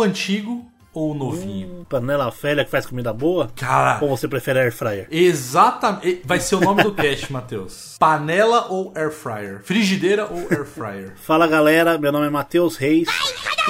[0.00, 1.86] O antigo ou o novinho.
[1.88, 3.50] Panela velha que faz comida boa?
[3.54, 5.06] Cara, Ou você prefere air fryer?
[5.10, 6.22] exatamente.
[6.24, 7.96] Vai ser o nome do cast, Matheus.
[7.98, 9.62] Panela ou air fryer?
[9.62, 11.12] Frigideira ou air fryer?
[11.20, 13.08] Fala galera, meu nome é Matheus Reis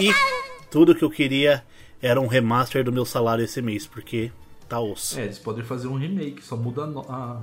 [0.01, 0.13] e
[0.71, 1.63] tudo que eu queria
[2.01, 4.33] era um remaster do meu salário esse mês, porque
[4.69, 5.19] tá osso.
[5.19, 7.37] É, eles podem fazer um remake, só muda a,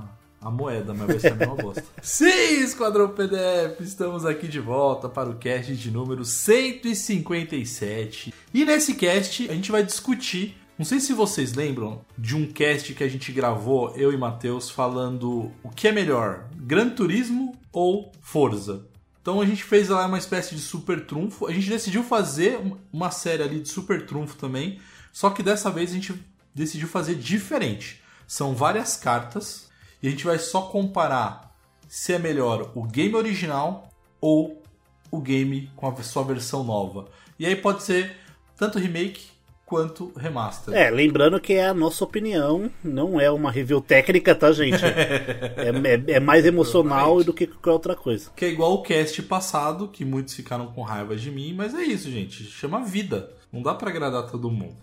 [0.48, 1.84] a, moeda, mas vai ser a mesma bosta.
[2.02, 8.32] Sim, Esquadrão PDF, estamos aqui de volta para o cast de número 157.
[8.52, 12.94] E nesse cast a gente vai discutir, não sei se vocês lembram de um cast
[12.94, 18.12] que a gente gravou, eu e Matheus, falando o que é melhor, Gran Turismo ou
[18.20, 18.86] Forza.
[19.20, 21.46] Então a gente fez lá uma espécie de super trunfo.
[21.46, 22.58] A gente decidiu fazer
[22.90, 24.80] uma série ali de super trunfo também.
[25.12, 26.14] Só que dessa vez a gente
[26.54, 28.00] decidiu fazer diferente.
[28.26, 29.67] São várias cartas
[30.02, 31.54] e a gente vai só comparar
[31.88, 33.88] se é melhor o game original
[34.20, 34.62] ou
[35.10, 37.06] o game com a sua versão nova.
[37.38, 38.14] E aí pode ser
[38.56, 39.26] tanto remake
[39.64, 40.74] quanto remaster.
[40.74, 44.78] É, lembrando que é a nossa opinião, não é uma review técnica, tá, gente?
[44.84, 48.30] É, é- é mais emocional do que qualquer outra coisa.
[48.34, 51.82] Que é igual o cast passado, que muitos ficaram com raiva de mim, mas é
[51.82, 52.44] isso, gente.
[52.44, 53.30] Chama vida.
[53.52, 54.76] Não dá pra agradar todo mundo.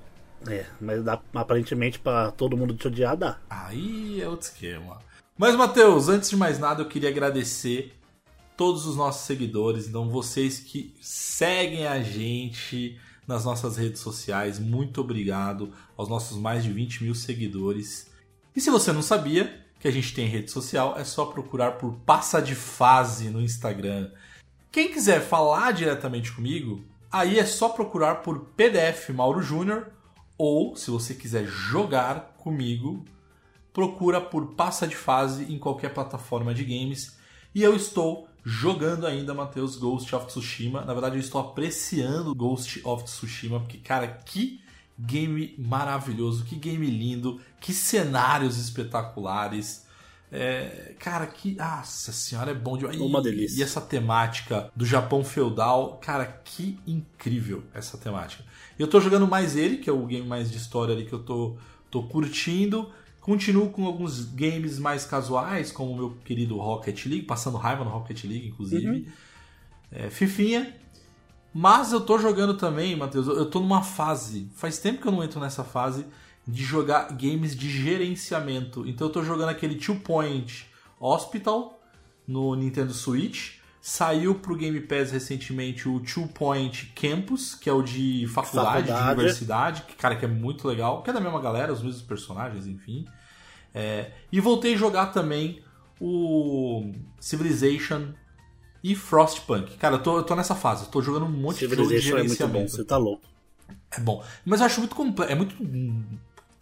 [0.47, 3.37] É, mas dá, aparentemente pra todo mundo te odiar, dá.
[3.49, 4.99] Aí é outro esquema.
[5.37, 7.93] Mas, Matheus, antes de mais nada, eu queria agradecer
[8.55, 9.85] todos os nossos seguidores.
[9.85, 12.97] Então, vocês que seguem a gente
[13.27, 18.09] nas nossas redes sociais, muito obrigado aos nossos mais de 20 mil seguidores.
[18.55, 21.95] E se você não sabia que a gente tem rede social, é só procurar por
[22.05, 24.11] Passa de Fase no Instagram.
[24.71, 26.81] Quem quiser falar diretamente comigo,
[27.11, 29.87] aí é só procurar por PDF Mauro Júnior
[30.37, 33.03] ou, se você quiser jogar comigo,
[33.75, 37.17] procura por Passa de Fase em qualquer plataforma de games.
[37.53, 40.85] E eu estou jogando ainda, Matheus, Ghost of Tsushima.
[40.85, 44.61] Na verdade, eu estou apreciando Ghost of Tsushima, porque, cara, que
[44.97, 49.83] game maravilhoso, que game lindo, que cenários espetaculares.
[50.31, 51.55] É, cara, que.
[51.55, 52.97] Nossa senhora, é bom demais.
[52.99, 53.59] Uma E- delícia.
[53.59, 58.41] E essa temática do Japão feudal, cara, que incrível essa temática.
[58.79, 61.19] Eu tô jogando mais ele, que é o game mais de história ali que eu
[61.23, 61.57] tô,
[61.91, 62.89] tô curtindo.
[63.25, 67.89] Continuo com alguns games mais casuais, como o meu querido Rocket League, passando raiva no
[67.89, 69.09] Rocket League, inclusive.
[69.91, 70.75] É, Fifinha.
[71.51, 74.47] Mas eu tô jogando também, Matheus, eu tô numa fase.
[74.53, 76.05] Faz tempo que eu não entro nessa fase
[76.47, 78.87] de jogar games de gerenciamento.
[78.87, 80.67] Então eu tô jogando aquele Two Point
[80.99, 81.81] Hospital
[82.27, 83.53] no Nintendo Switch.
[83.87, 88.91] Saiu pro Game Pass recentemente o Two Point Campus, que é o de faculdade, de
[88.91, 89.19] Faculdade.
[89.19, 92.65] universidade, que cara que é muito legal, que é da mesma galera, os mesmos personagens,
[92.65, 93.05] enfim.
[93.71, 95.63] É, e voltei a jogar também
[96.01, 98.07] o Civilization
[98.83, 99.77] e Frostpunk.
[99.77, 102.01] Cara, eu tô, eu tô nessa fase, eu tô jogando um monte de jogo de
[102.01, 102.71] Civilization é muito bom, gerenciamento.
[102.71, 103.23] você tá louco.
[103.91, 104.23] É bom.
[104.43, 105.31] Mas eu acho muito complexo.
[105.31, 105.55] É muito.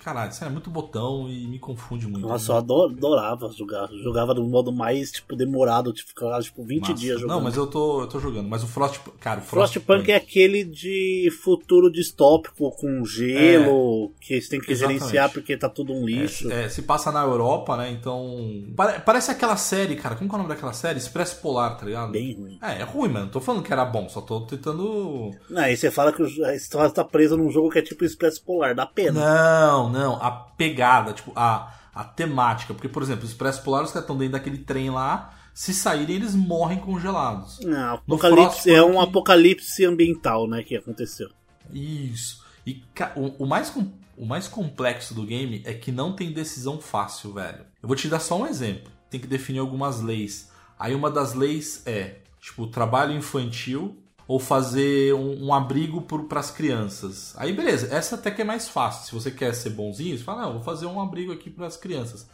[0.03, 2.27] Caralho, sério, é muito botão e me confunde muito.
[2.27, 3.87] Nossa, eu ado- adorava jogar.
[4.03, 6.93] Jogava do modo mais, tipo, demorado, tipo, ficava, tipo, 20 Massa.
[6.93, 7.37] dias jogando.
[7.37, 8.47] Não, mas eu tô, eu tô jogando.
[8.49, 8.99] Mas o Frost.
[9.19, 14.73] Cara, o Frostpunk é aquele de futuro distópico com gelo, que você tem que É.
[14.73, 14.99] Exatamente.
[14.99, 16.51] gerenciar porque tá tudo um lixo.
[16.51, 17.89] É, se passa na Europa, né?
[17.91, 18.63] Então.
[18.75, 20.15] pare- Parece aquela série, cara.
[20.15, 20.97] Como que é o nome daquela série?
[20.99, 22.11] Expresso Polar, tá ligado?
[22.11, 22.57] Bem ruim.
[22.61, 23.29] É, é ruim, mano.
[23.29, 25.31] Tô falando que era bom, só tô tentando.
[25.49, 28.03] Não, aí você fala que o- a história tá presa num jogo que é tipo
[28.03, 29.13] Expresso Polar, dá pena.
[29.19, 30.15] Não, não.
[30.21, 32.73] A pegada, tipo, a, a temática.
[32.73, 35.33] Porque, por exemplo, o Expresso Polar, os caras estão dentro daquele trem lá.
[35.53, 37.59] Se saírem, eles morrem congelados.
[37.61, 41.29] Não, apocalipse é um apocalipse ambiental, né, que aconteceu.
[41.71, 42.43] Isso.
[42.65, 42.81] E
[43.15, 47.33] o, o mais, com- o mais complexo do game é que não tem decisão fácil,
[47.33, 47.65] velho.
[47.81, 48.91] Eu vou te dar só um exemplo.
[49.09, 50.51] Tem que definir algumas leis.
[50.79, 56.51] Aí uma das leis é, tipo, trabalho infantil ou fazer um, um abrigo para as
[56.51, 57.33] crianças.
[57.37, 59.05] Aí beleza, essa até que é mais fácil.
[59.05, 61.77] Se você quer ser bonzinho, você fala, não, vou fazer um abrigo aqui para as
[61.77, 62.27] crianças.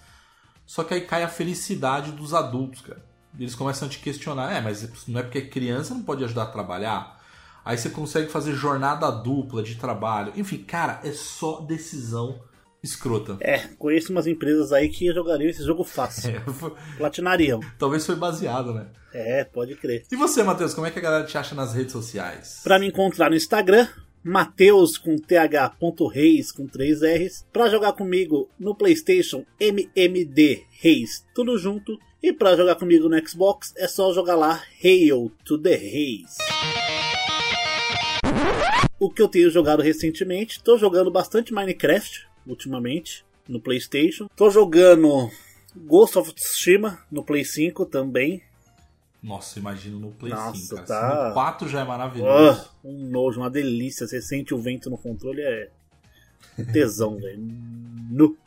[0.65, 3.03] Só que aí cai a felicidade dos adultos, cara.
[3.37, 6.43] Eles começam a te questionar, é, mas não é porque é criança não pode ajudar
[6.43, 7.19] a trabalhar.
[7.63, 10.33] Aí você consegue fazer jornada dupla de trabalho.
[10.35, 12.39] Enfim, cara, é só decisão
[12.83, 13.37] escrota.
[13.41, 16.31] É, conheço umas empresas aí que jogariam esse jogo fácil.
[16.35, 17.59] É, foi- Platinariam.
[17.77, 18.87] talvez foi baseado, né?
[19.13, 20.03] É, pode crer.
[20.11, 22.61] E você, Matheus, como é que a galera te acha nas redes sociais?
[22.63, 23.87] Pra me encontrar no Instagram,
[24.23, 27.45] Mateus com th.reis com 3 R's.
[27.51, 31.97] Pra jogar comigo no PlayStation, MMD Reis, tudo junto.
[32.21, 36.35] E pra jogar comigo no Xbox, é só jogar lá Hail to the Reis.
[38.99, 44.27] O que eu tenho jogado recentemente, tô jogando bastante Minecraft ultimamente no PlayStation.
[44.35, 45.29] Tô jogando
[45.75, 48.41] Ghost of Tsushima no Play 5 também.
[49.21, 50.85] Nossa, imagino no Play Nossa, 5, cara.
[50.87, 52.61] tá- No 4 já é maravilhoso.
[52.61, 54.07] Ah, um nojo, uma delícia.
[54.07, 55.69] Você sente o vento no controle, é
[56.57, 57.39] um tesão, velho.
[58.09, 58.37] Nu.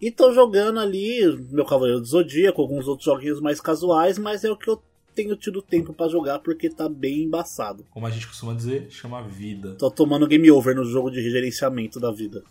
[0.00, 1.20] E tô jogando ali
[1.50, 4.82] meu Cavaleiro do Zodíaco, alguns outros joguinhos mais casuais, mas é o que eu
[5.14, 7.86] tenho tido tempo pra jogar porque tá bem embaçado.
[7.90, 9.76] Como a gente costuma dizer, chama vida.
[9.76, 12.42] Tô tomando game over no jogo de gerenciamento da vida.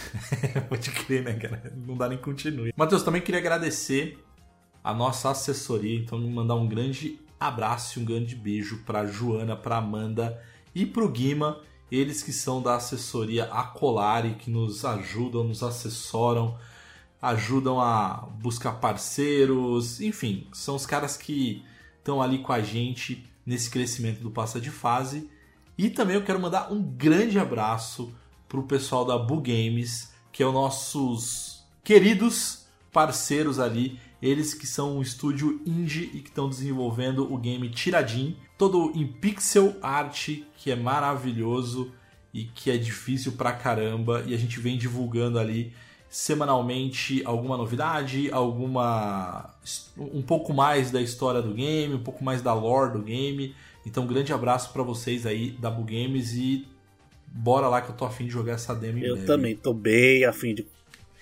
[0.68, 1.72] Pode crer, né, cara?
[1.86, 2.72] Não dá nem continue.
[2.76, 4.18] Matheus, também queria agradecer
[4.82, 9.76] a nossa assessoria, então mandar um grande abraço e um grande beijo pra Joana, pra
[9.76, 10.42] Amanda
[10.74, 11.60] e pro Guima,
[11.90, 16.56] eles que são da assessoria Acolari, que nos ajudam, nos assessoram,
[17.20, 21.64] ajudam a buscar parceiros, enfim, são os caras que
[21.98, 25.30] estão ali com a gente nesse crescimento do Passa de Fase.
[25.76, 28.14] E também eu quero mandar um grande abraço
[28.52, 34.98] pro pessoal da Bu Games, que é os nossos queridos parceiros ali, eles que são
[34.98, 40.28] um estúdio indie e que estão desenvolvendo o game Tiradin, todo em pixel art,
[40.58, 41.92] que é maravilhoso
[42.32, 45.72] e que é difícil pra caramba, e a gente vem divulgando ali
[46.10, 49.48] semanalmente alguma novidade, alguma
[49.96, 53.54] um pouco mais da história do game, um pouco mais da lore do game.
[53.86, 56.68] Então, grande abraço pra vocês aí da Bu Games e
[57.34, 59.26] bora lá que eu tô afim de jogar essa demo em Eu breve.
[59.26, 60.66] também tô bem afim de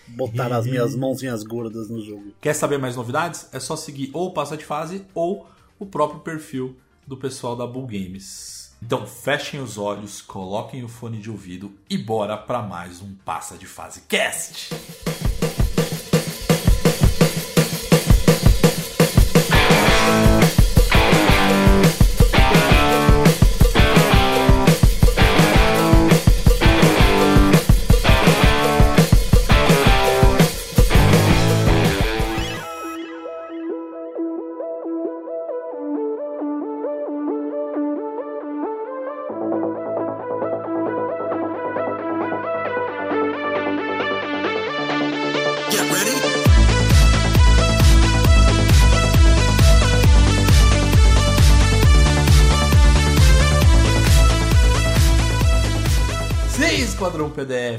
[0.08, 2.32] botar as minhas mãozinhas gordas no jogo.
[2.40, 3.48] Quer saber mais novidades?
[3.52, 5.46] É só seguir ou o Passa de Fase ou
[5.78, 6.76] o próprio perfil
[7.06, 8.74] do pessoal da Bull Games.
[8.82, 13.56] Então fechem os olhos, coloquem o fone de ouvido e bora para mais um Passa
[13.56, 14.70] de Fase Cast!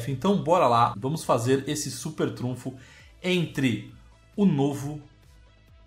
[0.10, 2.74] Então bora lá, vamos fazer esse super trunfo
[3.22, 3.94] entre
[4.36, 5.02] o novo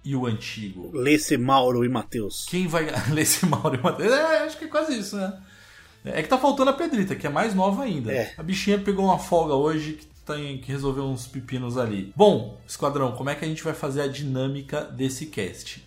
[0.04, 0.90] e o antigo.
[0.92, 2.44] Lesse, Mauro e Matheus.
[2.48, 4.12] Quem vai ler esse Mauro e Matheus?
[4.12, 5.40] É, acho que é quase isso, né?
[6.04, 8.12] É que tá faltando a Pedrita, que é mais nova ainda.
[8.12, 8.34] É.
[8.36, 12.12] A bichinha pegou uma folga hoje que tem que resolver uns pepinos ali.
[12.14, 15.82] Bom, Esquadrão, como é que a gente vai fazer a dinâmica desse cast?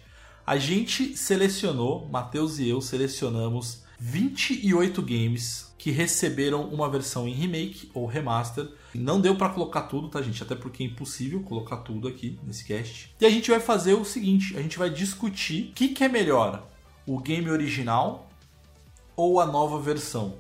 [0.46, 7.90] A gente selecionou, Matheus e eu selecionamos 28 games que receberam uma versão em remake
[7.94, 8.68] ou remaster.
[8.94, 10.44] Não deu pra colocar tudo, tá, gente?
[10.44, 13.16] Até porque é impossível colocar tudo aqui nesse cast.
[13.22, 16.10] E a gente vai fazer o seguinte: a gente vai discutir o que, que é
[16.10, 16.68] melhor,
[17.06, 18.30] o game original
[19.16, 20.36] ou a nova versão.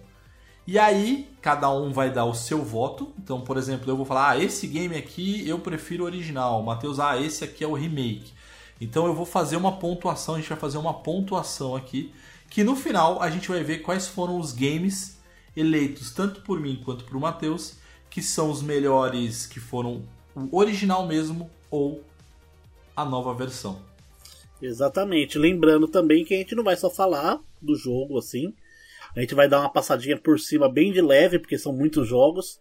[0.68, 3.14] E aí, cada um vai dar o seu voto.
[3.18, 6.62] Então, por exemplo, eu vou falar: ah, esse game aqui eu prefiro o original.
[6.62, 8.34] Matheus, ah, esse aqui é o remake.
[8.82, 10.36] Então, eu vou fazer uma pontuação.
[10.36, 12.12] A gente vai fazer uma pontuação aqui.
[12.50, 15.17] Que no final a gente vai ver quais foram os games
[15.58, 17.78] eleitos, tanto por mim quanto por Matheus,
[18.10, 20.04] que são os melhores que foram
[20.36, 22.04] o original mesmo ou
[22.96, 23.82] a nova versão.
[24.62, 25.38] Exatamente.
[25.38, 28.54] Lembrando também que a gente não vai só falar do jogo assim.
[29.16, 32.60] A gente vai dar uma passadinha por cima bem de leve, porque são muitos jogos.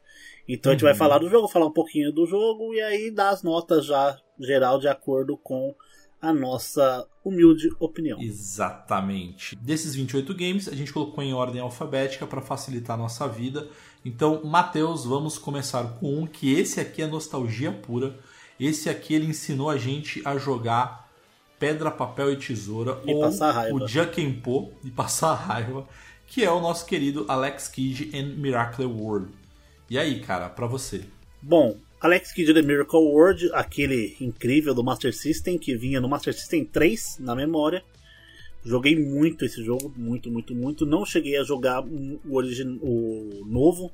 [0.49, 3.31] Então a gente vai falar do jogo, falar um pouquinho do jogo e aí dar
[3.31, 5.75] as notas já geral de acordo com
[6.21, 8.21] a nossa humilde opinião.
[8.21, 9.57] Exatamente.
[9.57, 13.69] Desses 28 games, a gente colocou em ordem alfabética para facilitar a nossa vida.
[14.05, 18.19] Então, Matheus, vamos começar com um que esse aqui é nostalgia pura.
[18.59, 21.11] Esse aqui ele ensinou a gente a jogar
[21.59, 23.75] pedra, papel e tesoura E ou passar raiva.
[23.75, 25.87] o Jukenpo e passar raiva,
[26.27, 29.33] que é o nosso querido Alex Kidd and Miracle World.
[29.89, 31.05] E aí, cara, pra você?
[31.41, 36.33] Bom, Alex Kidd The Miracle World, aquele incrível do Master System que vinha no Master
[36.33, 37.83] System 3 na memória.
[38.65, 40.87] Joguei muito esse jogo, muito, muito, muito.
[40.87, 42.79] Não cheguei a jogar o, origin...
[42.81, 43.91] o novo,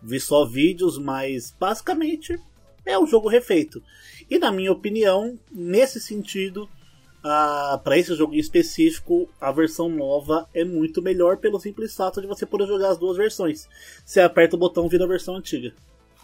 [0.00, 2.38] vi só vídeos, mas basicamente
[2.86, 3.82] é um jogo refeito.
[4.30, 6.68] E na minha opinião, nesse sentido,
[7.20, 12.28] para esse jogo em específico, a versão nova é muito melhor pelo simples fato de
[12.28, 13.68] você poder jogar as duas versões.
[14.06, 15.74] Você aperta o botão vira a versão antiga.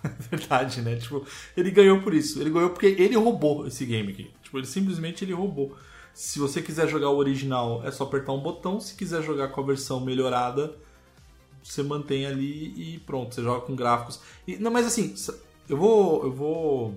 [0.30, 0.96] Verdade, né?
[0.96, 2.40] Tipo, ele ganhou por isso.
[2.40, 4.30] Ele ganhou porque ele roubou esse game aqui.
[4.42, 5.76] Tipo, ele simplesmente ele roubou.
[6.14, 8.80] Se você quiser jogar o original, é só apertar um botão.
[8.80, 10.74] Se quiser jogar com a versão melhorada,
[11.62, 14.20] você mantém ali e pronto, você joga com gráficos.
[14.46, 15.14] E, não, mas assim,
[15.68, 16.96] eu vou eu vou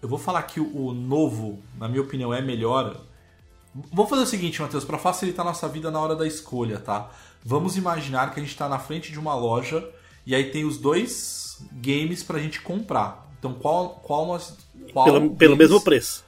[0.00, 3.04] eu vou falar que o novo, na minha opinião, é melhor.
[3.92, 7.10] Vamos fazer o seguinte, Matheus, para facilitar nossa vida na hora da escolha, tá?
[7.44, 9.88] Vamos imaginar que a gente está na frente de uma loja
[10.24, 13.28] e aí tem os dois games pra gente comprar.
[13.38, 14.56] Então qual qual nós
[14.92, 15.38] qual pelo, deles...
[15.38, 16.24] pelo mesmo preço.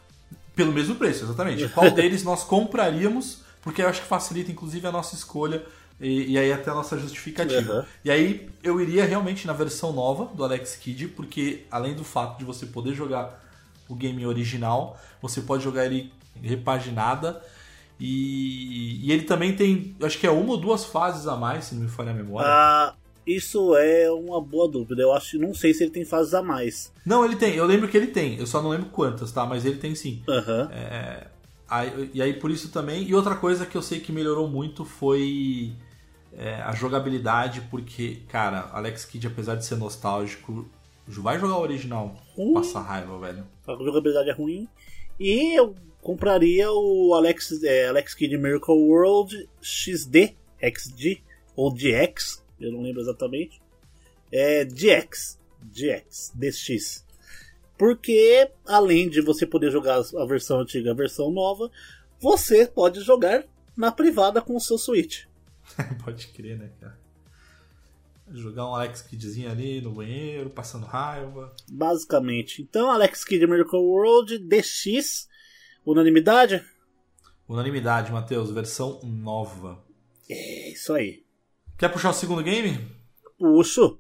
[0.55, 1.69] Pelo mesmo preço, exatamente.
[1.69, 3.43] Qual deles nós compraríamos?
[3.63, 5.65] Porque eu acho que facilita, inclusive, a nossa escolha
[6.01, 7.81] e, e aí até a nossa justificativa.
[7.81, 7.85] Uhum.
[8.05, 12.39] E aí eu iria realmente na versão nova do Alex Kidd, porque além do fato
[12.39, 13.45] de você poder jogar
[13.89, 17.43] o game original, você pode jogar ele repaginada.
[17.99, 21.75] E, e ele também tem, acho que é uma ou duas fases a mais, se
[21.75, 22.49] não me falha a memória.
[22.49, 22.95] Ah,
[23.37, 25.03] isso é uma boa dúvida.
[25.03, 26.93] Eu acho, não sei se ele tem fases a mais.
[27.05, 27.55] Não, ele tem.
[27.55, 28.39] Eu lembro que ele tem.
[28.39, 29.47] Eu só não lembro quantas, tá?
[29.47, 30.23] Mas ele tem sim.
[30.29, 30.71] Uhum.
[30.71, 31.27] É,
[31.69, 33.05] aí, e aí por isso também.
[33.05, 35.73] E outra coisa que eu sei que melhorou muito foi
[36.33, 40.69] é, a jogabilidade, porque, cara, Alex Kidd, apesar de ser nostálgico,
[41.07, 42.17] vai jogar o original.
[42.37, 42.55] Ruim.
[42.55, 43.47] Passa raiva, velho.
[43.67, 44.69] A jogabilidade é ruim.
[45.19, 51.23] E eu compraria o Alex, é, Alex Kidd Miracle World XD, XD,
[51.55, 53.61] ou DX, eu não lembro exatamente.
[54.31, 57.07] É DX, DX, DX.
[57.79, 61.71] Porque além de você poder jogar a versão antiga e a versão nova,
[62.19, 63.45] você pode jogar
[63.77, 65.25] na privada com o seu Switch.
[66.05, 67.01] pode crer, né, cara?
[68.33, 71.53] Jogar um Alex Kiddzinho ali no banheiro, passando raiva.
[71.69, 72.63] Basicamente.
[72.63, 75.29] Então, Alex Kidd Miracle World DX,
[75.85, 76.65] unanimidade?
[77.49, 79.83] Unanimidade, Matheus, versão nova.
[80.29, 81.25] É, isso aí.
[81.81, 82.79] Quer puxar o segundo game?
[83.39, 83.99] Puxo.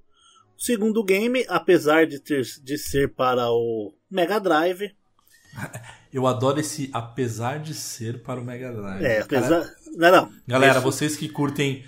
[0.54, 4.94] O segundo game, apesar de, ter, de ser para o Mega Drive.
[6.12, 9.02] Eu adoro esse apesar de ser para o Mega Drive.
[9.02, 9.62] É, apesar.
[9.62, 10.32] Cara, não, não.
[10.46, 10.82] Galera, Esse...
[10.82, 11.82] vocês que curtem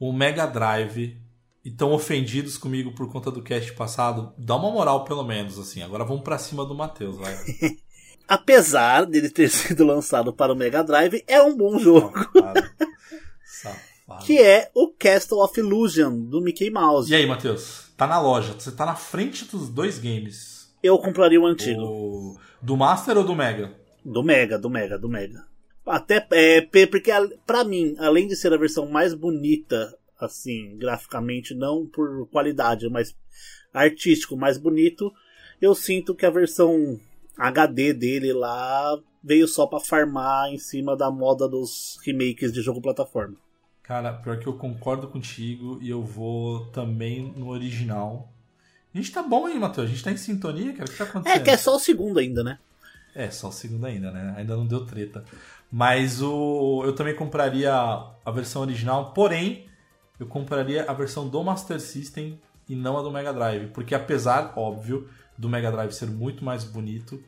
[0.00, 1.20] o Mega Drive
[1.62, 5.82] e estão ofendidos comigo por conta do cast passado, dá uma moral pelo menos, assim.
[5.82, 7.36] Agora vamos para cima do Matheus, vai.
[8.26, 12.14] apesar dele ter sido lançado para o Mega Drive, é um bom jogo.
[14.24, 17.10] Que é o Castle of Illusion do Mickey Mouse.
[17.10, 17.90] E aí, Matheus?
[17.96, 20.74] Tá na loja, você tá na frente dos dois games.
[20.82, 21.80] Eu compraria o antigo.
[21.80, 22.38] O...
[22.60, 23.72] Do Master ou do Mega?
[24.04, 25.46] Do Mega, do Mega, do Mega.
[25.86, 27.10] Até é, porque
[27.46, 33.14] para mim, além de ser a versão mais bonita, assim, graficamente, não por qualidade, mas
[33.72, 35.12] artístico, mais bonito,
[35.60, 36.98] eu sinto que a versão
[37.36, 42.80] HD dele lá veio só para farmar em cima da moda dos remakes de jogo
[42.80, 43.36] plataforma.
[43.84, 48.32] Cara, pior que eu concordo contigo e eu vou também no original.
[48.94, 49.86] A gente tá bom aí, Matheus.
[49.86, 50.84] A gente tá em sintonia, cara.
[50.84, 51.40] O que tá acontecendo?
[51.40, 52.58] É que é só o segundo ainda, né?
[53.14, 54.34] É, só o segundo ainda, né?
[54.38, 55.22] Ainda não deu treta.
[55.70, 59.68] Mas o eu também compraria a versão original, porém,
[60.18, 63.68] eu compraria a versão do Master System e não a do Mega Drive.
[63.68, 67.22] Porque apesar, óbvio, do Mega Drive ser muito mais bonito,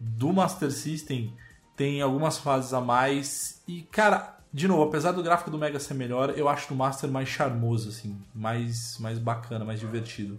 [0.00, 1.34] do Master System
[1.76, 3.62] tem algumas fases a mais.
[3.68, 7.10] E, cara, de novo, apesar do gráfico do Mega ser melhor, eu acho o Master
[7.10, 10.38] mais charmoso, assim, mais, mais bacana, mais divertido.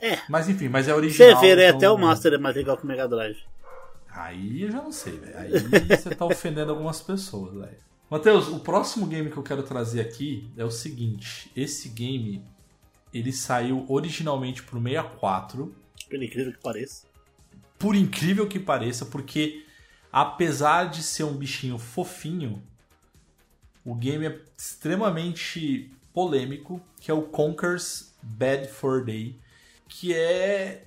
[0.00, 0.18] É.
[0.28, 1.40] Mas enfim, mas é original.
[1.40, 1.68] Você vê, né?
[1.68, 1.76] Então...
[1.76, 3.38] Até o Master é mais legal que o Mega Drive.
[4.10, 5.38] Aí eu já não sei, velho.
[5.38, 5.50] Aí
[5.96, 7.88] você tá ofendendo algumas pessoas, velho.
[8.10, 11.50] Matheus, o próximo game que eu quero trazer aqui é o seguinte.
[11.54, 12.42] Esse game,
[13.12, 15.74] ele saiu originalmente pro 64.
[16.08, 17.06] Por incrível que pareça.
[17.78, 19.64] Por incrível que pareça, porque
[20.10, 22.62] apesar de ser um bichinho fofinho,
[23.88, 29.34] o game é extremamente polêmico, que é o Conker's Bad for Day,
[29.88, 30.84] que é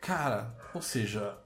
[0.00, 1.36] cara, ou seja,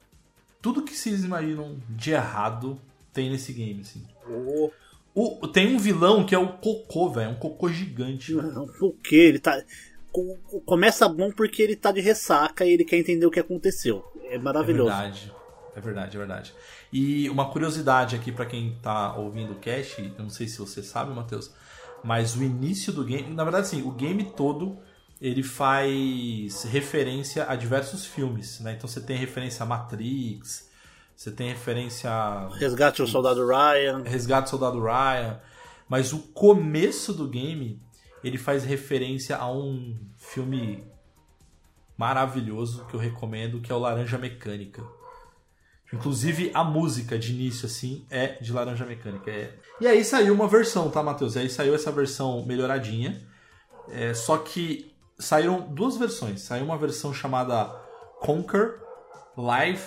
[0.63, 2.81] tudo que vocês imaginam de errado
[3.13, 4.07] tem nesse game, assim.
[4.29, 4.71] Oh.
[5.13, 8.33] O, tem um vilão que é o Cocô, velho, um cocô gigante.
[8.33, 9.17] Não, por quê?
[9.17, 9.61] Ele tá
[10.65, 14.05] começa bom porque ele tá de ressaca e ele quer entender o que aconteceu.
[14.25, 14.91] É maravilhoso.
[14.91, 15.33] É verdade.
[15.75, 16.55] É verdade, é verdade.
[16.93, 20.83] E uma curiosidade aqui para quem tá ouvindo o cast, eu não sei se você
[20.83, 21.53] sabe, Matheus,
[22.03, 24.79] mas o início do game, na verdade sim, o game todo
[25.21, 28.73] ele faz referência a diversos filmes, né?
[28.73, 30.71] Então você tem referência a Matrix,
[31.15, 34.03] você tem referência a Resgate o Soldado Ryan.
[34.03, 35.39] Resgate do Soldado Ryan,
[35.89, 37.81] mas o começo do game
[38.25, 40.85] ele faz referência a um filme
[41.97, 44.83] maravilhoso que eu recomendo, que é o Laranja Mecânica.
[45.93, 49.31] Inclusive a música de início assim é de Laranja Mecânica.
[49.31, 49.55] É...
[49.81, 51.35] E aí saiu uma versão, tá, Matheus?
[51.35, 53.21] E aí saiu essa versão melhoradinha.
[53.89, 56.43] É, só que saíram duas versões.
[56.43, 57.65] Saiu uma versão chamada
[58.21, 58.81] Conquer
[59.37, 59.83] Live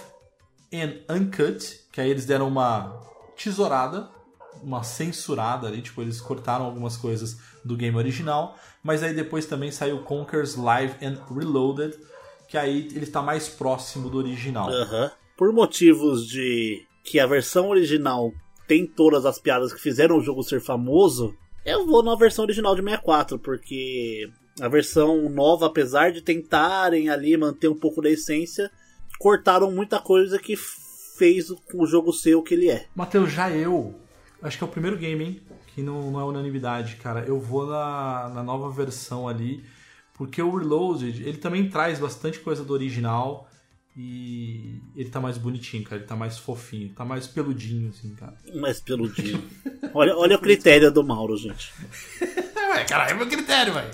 [0.73, 2.99] and Uncut, que aí eles deram uma
[3.37, 4.09] tesourada,
[4.61, 9.71] uma censurada ali, tipo, eles cortaram algumas coisas do game original, mas aí depois também
[9.71, 11.97] saiu Conquer's Live and Reloaded,
[12.47, 14.69] que aí ele está mais próximo do original.
[14.69, 15.11] Aham.
[15.37, 18.31] Por motivos de que a versão original
[18.67, 21.35] tem todas as piadas que fizeram o jogo ser famoso,
[21.65, 27.35] eu vou na versão original de 64, porque a versão nova, apesar de tentarem ali
[27.37, 28.71] manter um pouco da essência,
[29.19, 30.55] cortaram muita coisa que
[31.17, 32.85] fez o jogo ser o que ele é.
[32.95, 33.95] Matheus, já eu,
[34.41, 35.41] acho que é o primeiro game, hein?
[35.67, 37.23] Que não, não é unanimidade, cara.
[37.25, 39.63] Eu vou na, na nova versão ali,
[40.13, 43.47] porque o Reloaded, ele também traz bastante coisa do original
[43.95, 45.97] e ele tá mais bonitinho, cara.
[45.97, 48.35] Ele tá mais fofinho, tá mais peludinho, assim, cara.
[48.55, 49.43] Mais peludinho.
[49.93, 51.71] olha, olha o critério do Mauro, gente.
[52.21, 53.91] Ué, caralho, é meu critério, velho.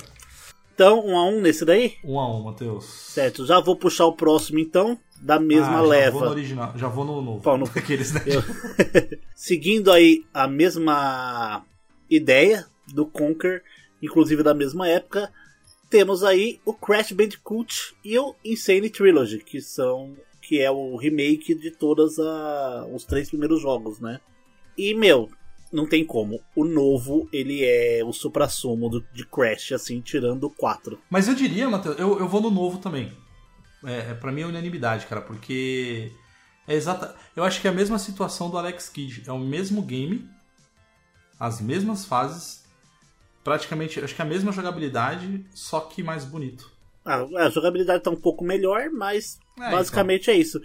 [0.73, 1.95] Então, um a um nesse daí?
[2.03, 2.85] Um a um, Matheus.
[2.85, 6.05] Certo, já vou puxar o próximo então, da mesma Ah, leva.
[6.05, 7.41] Já vou no original, já vou no novo.
[7.41, 8.21] Pau no- Aqueles, né?
[8.25, 8.41] Eu-
[9.35, 11.65] Seguindo aí a mesma
[12.09, 13.61] ideia do Conquer,
[14.01, 15.29] inclusive da mesma época,
[15.89, 21.53] temos aí o Crash Bandicoot e o Insane Trilogy, que são que é o remake
[21.53, 22.15] de todos
[22.91, 24.19] os três primeiros jogos, né?
[24.75, 25.29] E meu,
[25.71, 26.41] não tem como.
[26.55, 30.99] O novo, ele é o supra-sumo de Crash, assim, tirando o 4.
[31.09, 33.13] Mas eu diria, Matheus, eu, eu vou no novo também.
[33.83, 36.11] É, é, pra mim é unanimidade, cara, porque
[36.67, 37.15] é exata.
[37.35, 39.23] Eu acho que é a mesma situação do Alex Kidd.
[39.27, 40.27] É o mesmo game,
[41.39, 42.63] as mesmas fases,
[43.43, 46.69] praticamente, acho que é a mesma jogabilidade, só que mais bonito.
[47.05, 50.59] A, a jogabilidade tá um pouco melhor, mas É, basicamente é isso.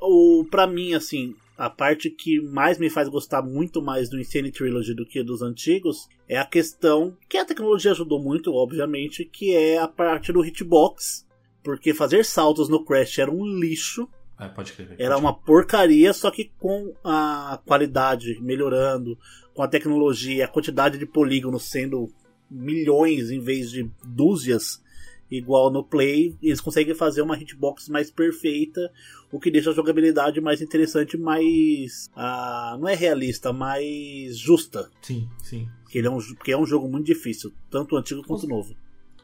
[0.00, 4.52] O, pra mim, assim, a parte que mais me faz gostar muito mais do Insane
[4.52, 9.54] Trilogy do que dos antigos é a questão que a tecnologia ajudou muito, obviamente, que
[9.54, 11.26] é a parte do hitbox.
[11.64, 14.94] Porque fazer saltos no Crash era um lixo, É, pode crer.
[14.98, 19.16] era uma porcaria, só que com a qualidade melhorando,
[19.54, 22.08] com a tecnologia, a quantidade de polígonos sendo
[22.50, 24.82] milhões em vez de dúzias,
[25.30, 28.90] igual no Play, eles conseguem fazer uma hitbox mais perfeita,
[29.30, 32.10] o que deixa a jogabilidade mais interessante, mais.
[32.14, 34.90] ah, não é realista, mais justa.
[35.00, 35.68] Sim, sim.
[35.84, 38.74] Porque, ele é um, porque é um jogo muito difícil, tanto antigo quanto novo.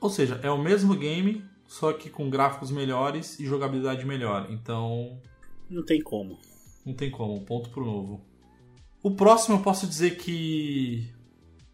[0.01, 4.47] Ou seja, é o mesmo game, só que com gráficos melhores e jogabilidade melhor.
[4.51, 5.21] Então,
[5.69, 6.39] Não tem como.
[6.87, 8.23] não tem como, um ponto pro novo.
[9.03, 11.09] O próximo eu posso dizer que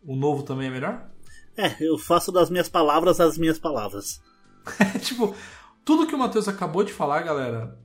[0.03, 1.11] o novo também é melhor?
[1.57, 4.21] É, eu faço das minhas palavras as minhas palavras.
[5.03, 5.35] Tipo,
[5.85, 7.79] tudo que o Matheus acabou de falar, galera,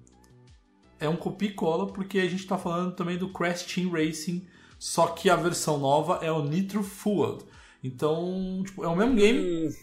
[0.99, 4.45] é um copia e cola, porque a gente tá falando também do Crash Team Racing,
[4.78, 7.43] só que a versão nova é o Nitro Fueled.
[7.84, 9.73] Então, tipo, é o mesmo game, Hum,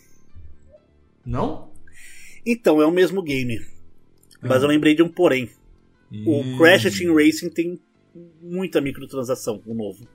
[1.25, 1.71] não?
[2.45, 3.61] Então, é o mesmo game.
[4.41, 5.51] Mas eu lembrei de um porém.
[6.25, 6.57] O Ih.
[6.57, 7.81] Crash Team Racing tem
[8.41, 10.07] muita microtransação, o novo.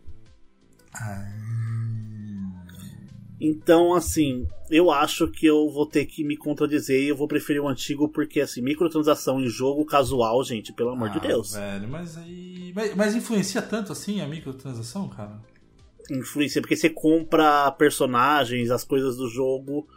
[3.43, 7.59] Então, assim, eu acho que eu vou ter que me contradizer e eu vou preferir
[7.61, 11.53] o antigo, porque, assim, microtransação em jogo casual, gente, pelo amor de Ah, Deus.
[11.53, 12.71] Velho, mas aí.
[12.75, 15.41] Mas, mas influencia tanto assim a microtransação, cara?
[16.11, 19.87] Influencia, porque você compra personagens, as coisas do jogo,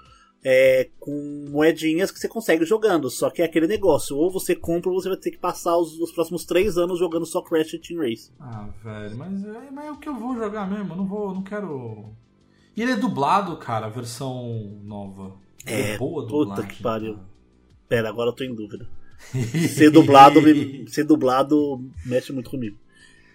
[0.45, 3.09] é, com moedinhas que você consegue jogando.
[3.11, 5.99] Só que é aquele negócio, ou você compra ou você vai ter que passar os,
[5.99, 8.33] os próximos três anos jogando só Crash Team Racing.
[8.39, 11.35] Ah, velho, mas é, mas é o que eu vou jogar mesmo, eu não vou,
[11.35, 12.13] não quero.
[12.77, 15.37] E ele é dublado, cara, a versão nova.
[15.65, 17.15] É, boa a puta dublagem, que pariu.
[17.15, 17.27] cara.
[17.89, 18.87] Pera, agora eu tô em dúvida.
[19.71, 20.41] Ser dublado,
[20.89, 22.77] ser dublado mexe muito comigo.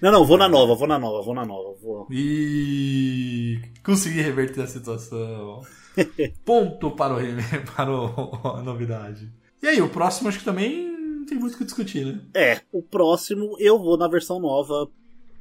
[0.02, 1.76] Não, não, vou na nova, vou na nova, vou na nova.
[1.82, 2.08] Vou...
[2.10, 5.62] E consegui reverter a situação.
[6.46, 7.20] Ponto para, o,
[7.76, 9.30] para o- a novidade.
[9.62, 12.22] E aí, o próximo acho que também não tem muito o que discutir, né?
[12.34, 14.88] É, o próximo eu vou na versão nova,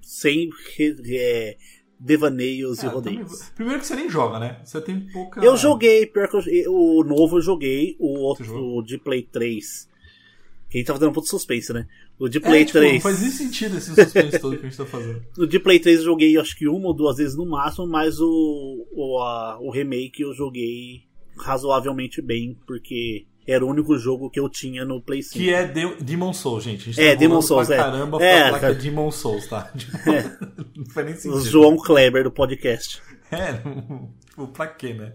[0.03, 0.51] sem
[1.11, 1.57] é,
[2.01, 3.31] devaneios e Ah, rodeios.
[3.39, 4.61] também- Primeiro que você nem joga, né?
[4.65, 5.41] Você tem pouca.
[5.41, 9.89] Eu joguei, pior que eu, o novo eu joguei, o outro de Play 3.
[10.73, 11.87] A gente tá fazendo um pouco de suspense, né?
[12.19, 12.93] O de É, Play tipo, 3.
[12.95, 15.23] não faz nem sentido esse suspense todo que a gente tá fazendo.
[15.37, 18.21] No de Play 3 eu joguei acho que uma ou duas vezes no máximo, mas
[18.21, 21.05] o, o, a- o remake eu joguei
[21.39, 25.35] razoavelmente bem, porque era o único jogo que eu tinha no Play 5.
[25.43, 26.85] Que é De Demon Souls, gente.
[26.93, 27.79] Gente É, tá Demon Souls, pra é.
[27.79, 28.75] caramba É, pra cara.
[28.75, 29.73] que é Demon Souls, tá?
[29.75, 29.97] Tipo,
[30.77, 31.41] Não faz nem O sentido.
[31.51, 33.01] João Kleber do podcast.
[33.31, 33.61] É,
[34.55, 35.13] pra quê, né?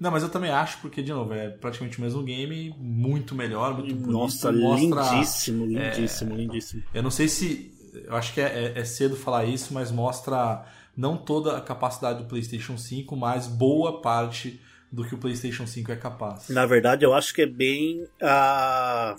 [0.00, 3.74] Não, mas eu também acho, porque, de novo, é praticamente o mesmo game, muito melhor,
[3.74, 4.10] muito bonito.
[4.10, 6.82] Nossa, mostra- lindíssimo, lindíssimo, lindíssimo.
[6.94, 7.70] Eu não sei se.
[7.92, 10.64] Eu acho que é, é- é cedo falar isso, mas mostra
[10.96, 14.58] não toda a capacidade do PlayStation 5, mas boa parte
[14.90, 16.48] do que o PlayStation 5 é capaz.
[16.48, 19.16] Na verdade, eu acho que é bem a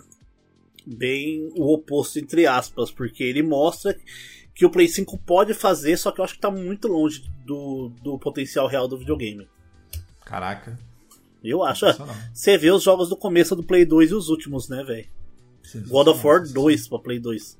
[0.86, 3.96] bem o oposto entre aspas, porque ele mostra
[4.56, 7.90] que o Play 5 pode fazer, só que eu acho que tá muito longe do,
[8.02, 9.48] do potencial real do videogame.
[10.32, 10.80] Caraca.
[11.44, 11.86] Eu acho.
[11.86, 11.96] é.
[12.34, 15.06] Você vê os jogos do começo do Play 2 e os últimos, né, velho?
[15.90, 17.60] God of War 2 pra Play 2.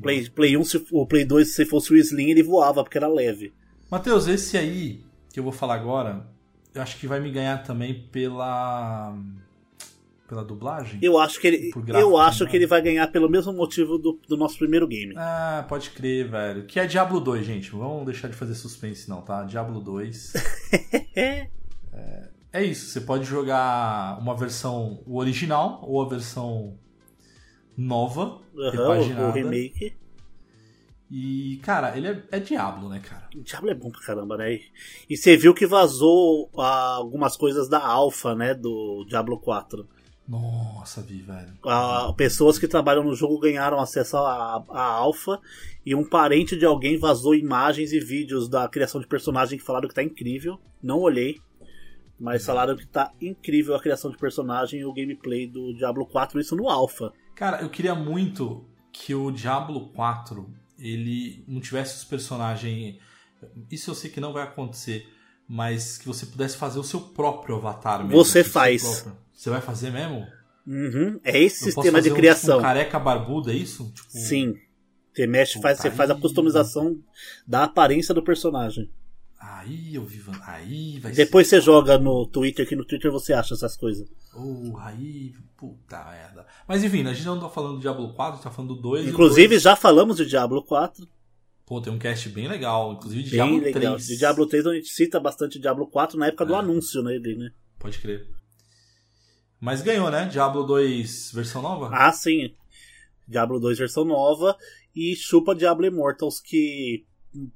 [0.00, 3.08] Play, Play 1, se, o Play 2, se fosse o Slim, ele voava, porque era
[3.08, 3.52] leve.
[3.90, 6.28] Matheus, esse aí que eu vou falar agora,
[6.72, 9.18] eu acho que vai me ganhar também pela.
[10.28, 11.00] Pela dublagem.
[11.02, 12.50] Eu acho que ele, eu acho né?
[12.50, 15.14] que ele vai ganhar pelo mesmo motivo do, do nosso primeiro game.
[15.16, 16.66] Ah, pode crer, velho.
[16.66, 17.70] Que é Diablo 2, gente.
[17.70, 19.42] Vamos deixar de fazer suspense, não, tá?
[19.44, 20.34] Diablo 2.
[21.16, 21.48] é,
[22.52, 22.90] é isso.
[22.90, 26.78] Você pode jogar uma versão o original ou a versão
[27.74, 29.28] nova, o, repaginada.
[29.28, 29.96] o remake.
[31.10, 33.30] E, cara, ele é, é Diablo, né, cara?
[33.34, 34.60] Diablo é bom pra caramba, né?
[35.08, 38.52] E- você viu que vazou ah, algumas coisas da alfa, né?
[38.52, 39.88] Do Diablo 4.
[40.28, 41.54] Nossa, vi, velho.
[41.64, 45.40] Ah, pessoas que trabalham no jogo ganharam acesso à, à alfa
[45.84, 49.88] e um parente de alguém vazou imagens e vídeos da criação de personagem que falaram
[49.88, 50.60] que tá incrível.
[50.82, 51.40] Não olhei,
[52.20, 56.38] mas falaram que tá incrível a criação de personagem e o gameplay do Diablo 4,
[56.38, 57.10] isso no alfa.
[57.34, 60.46] Cara, eu queria muito que o Diablo 4
[60.78, 62.98] ele não tivesse os personagens.
[63.70, 65.08] Isso eu sei que não vai acontecer,
[65.48, 68.12] mas que você pudesse fazer o seu próprio avatar mesmo.
[68.12, 69.06] Você faz.
[69.38, 70.26] Você vai fazer mesmo?
[70.66, 72.56] Uhum, É esse Eu sistema de fazer um, criação.
[72.56, 73.90] tipo, um careca barbudo, é isso?
[73.94, 74.56] Tipo, Sim.
[75.14, 76.98] Você mexe, faz, você faz a customização
[77.46, 78.90] da aparência do personagem.
[79.40, 80.18] Aí eu vi.
[80.18, 84.06] van- Aí vai Depois você joga no Twitter, que no Twitter você acha essas coisas.
[84.08, 84.14] ser.
[84.36, 85.32] Oh, aí.
[85.56, 86.44] Puta merda.
[86.66, 88.82] Mas enfim, a gente não tá falando do Diablo 4, a gente tá falando do
[88.82, 89.04] 2.
[89.06, 91.06] e o Inclusive, 2 já falamos de Diablo 4.
[91.64, 92.92] Pô, tem um cast bem legal.
[92.94, 93.92] Inclusive de Bem Diablo legal.
[93.94, 94.06] 3.
[94.08, 96.58] De Diablo 3 a gente cita bastante Diablo 4 na época do É.
[96.58, 97.50] anúncio né, dele, né?
[97.78, 98.26] Pode crer.
[99.60, 100.26] Mas ganhou, né?
[100.26, 101.90] Diablo 2 versão nova?
[101.92, 102.52] Ah, sim.
[103.26, 104.56] Diablo 2 versão nova.
[104.94, 107.04] E chupa Diablo Immortals, que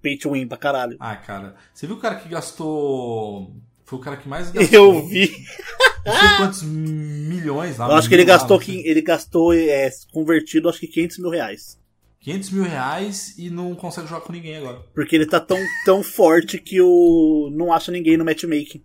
[0.03, 0.97] pay to win pra caralho.
[1.01, 1.55] Ah, cara.
[1.73, 3.55] Você viu o cara que gastou.
[3.85, 4.75] Foi o cara que mais gastou.
[4.77, 5.31] Eu vi.
[6.05, 7.87] Não sei quantos milhões lá.
[7.87, 11.31] Eu acho que ele lá, gastou, que- ele gastou é, convertido, acho que 500 mil
[11.31, 11.79] reais.
[12.21, 14.81] 500 mil reais e não consegue jogar com ninguém agora.
[14.95, 18.83] Porque ele tá tão, tão forte que o não acha ninguém no matchmaking.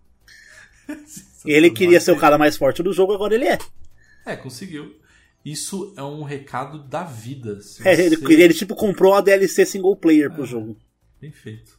[1.50, 3.58] Ele queria ser o cara mais forte do jogo, agora ele é.
[4.26, 4.96] É, conseguiu.
[5.44, 7.58] Isso é um recado da vida.
[7.84, 10.34] É, ele, você- ele, tipo comprou uma DLC single player É.
[10.34, 10.76] pro jogo.
[11.20, 11.78] Bem feito.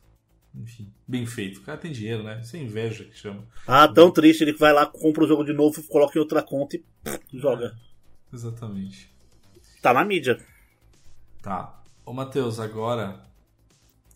[0.56, 1.60] Enfim, bem feito.
[1.60, 2.40] O cara tem dinheiro, né?
[2.44, 3.46] Isso é inveja que chama.
[3.68, 6.76] Ah, tão triste, ele vai lá, compra o jogo de novo, coloca em outra conta
[6.76, 7.76] e pff, joga.
[8.34, 9.14] Exatamente.
[9.82, 10.40] Tá na mídia.
[11.42, 11.80] Tá.
[12.06, 13.20] Ô, Matheus, agora.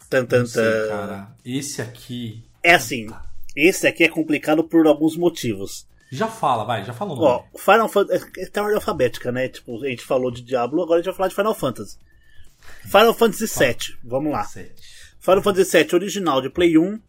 [0.09, 0.87] Tan, tan, Não sei, tan.
[0.89, 1.35] cara.
[1.45, 2.43] Esse aqui.
[2.63, 3.07] É assim,
[3.55, 5.87] esse aqui é complicado por alguns motivos.
[6.11, 7.43] Já fala, vai, já fala o Ó.
[7.55, 8.23] Final Fantasy.
[8.37, 9.47] É tem ordem alfabética, né?
[9.47, 11.97] Tipo, a gente falou de Diablo, agora a gente vai falar de Final Fantasy.
[12.83, 14.43] Final Fantasy VII, vamos lá.
[14.43, 14.75] Sete.
[15.19, 16.99] Final Fantasy VII original de Play 1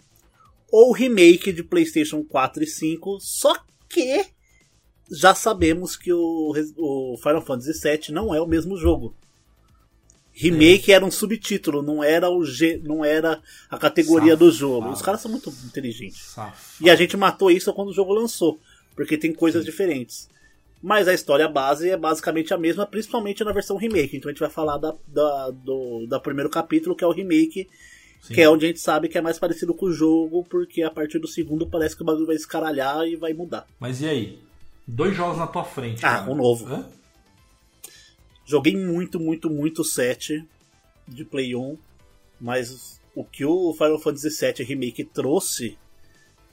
[0.70, 3.54] ou remake de PlayStation 4 e 5, só
[3.88, 4.24] que
[5.11, 9.14] já sabemos que o, o Final Fantasy VII não é o mesmo jogo.
[10.35, 14.81] Remake era um subtítulo, não era o G, não era a categoria do jogo.
[14.81, 14.94] Safado.
[14.94, 16.20] Os caras são muito inteligentes.
[16.20, 16.57] Safado.
[16.81, 18.59] E a gente matou isso quando o jogo lançou,
[18.97, 20.29] porque tem coisas diferentes.
[20.83, 24.16] Mas a história base é basicamente a mesma, principalmente na versão remake.
[24.16, 27.68] Então a gente vai falar da, da, do da primeiro capítulo, que é o remake,
[28.20, 28.35] Sim.
[28.35, 30.90] que é onde a gente sabe que é mais parecido com o jogo, porque a
[30.90, 33.66] partir do segundo parece que o bagulho vai escaralhar e vai mudar.
[33.79, 34.38] Mas e aí?
[34.87, 36.05] Dois jogos na tua frente.
[36.05, 36.31] Ah, cara.
[36.31, 36.66] um novo.
[36.66, 36.85] Hã?
[38.44, 40.46] Joguei muito, muito, muito 7
[41.09, 41.78] de Play 1,
[42.40, 45.78] mas o que o Final Fantasy VII Remake trouxe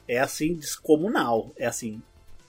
[0.06, 1.52] é assim descomunal.
[1.56, 2.02] É assim,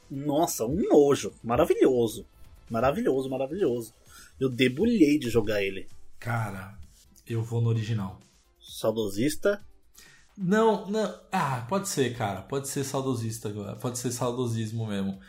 [0.09, 1.33] nossa, um nojo.
[1.43, 2.25] Maravilhoso.
[2.69, 3.93] Maravilhoso, maravilhoso.
[4.39, 5.87] Eu debulhei de jogar ele.
[6.19, 6.77] Cara,
[7.27, 8.19] eu vou no original.
[8.59, 9.63] Saudosista.
[10.37, 11.19] Não, não.
[11.31, 12.41] Ah, pode ser, cara.
[12.41, 13.75] Pode ser saudosista agora.
[13.75, 15.19] Pode ser saudosismo mesmo.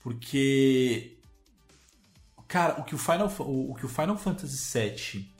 [0.00, 1.17] Porque.
[2.48, 5.34] Cara, o que o Final, o, o que o Final Fantasy VII.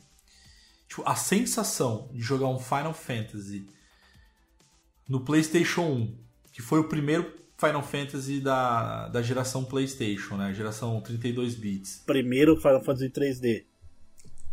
[0.89, 3.67] Tipo, a sensação de jogar um Final Fantasy
[5.09, 6.19] no PlayStation 1,
[6.53, 10.53] que foi o primeiro Final Fantasy da, da geração PlayStation, né?
[10.55, 12.03] Geração 32 bits.
[12.07, 13.65] Primeiro Final Fantasy 3D.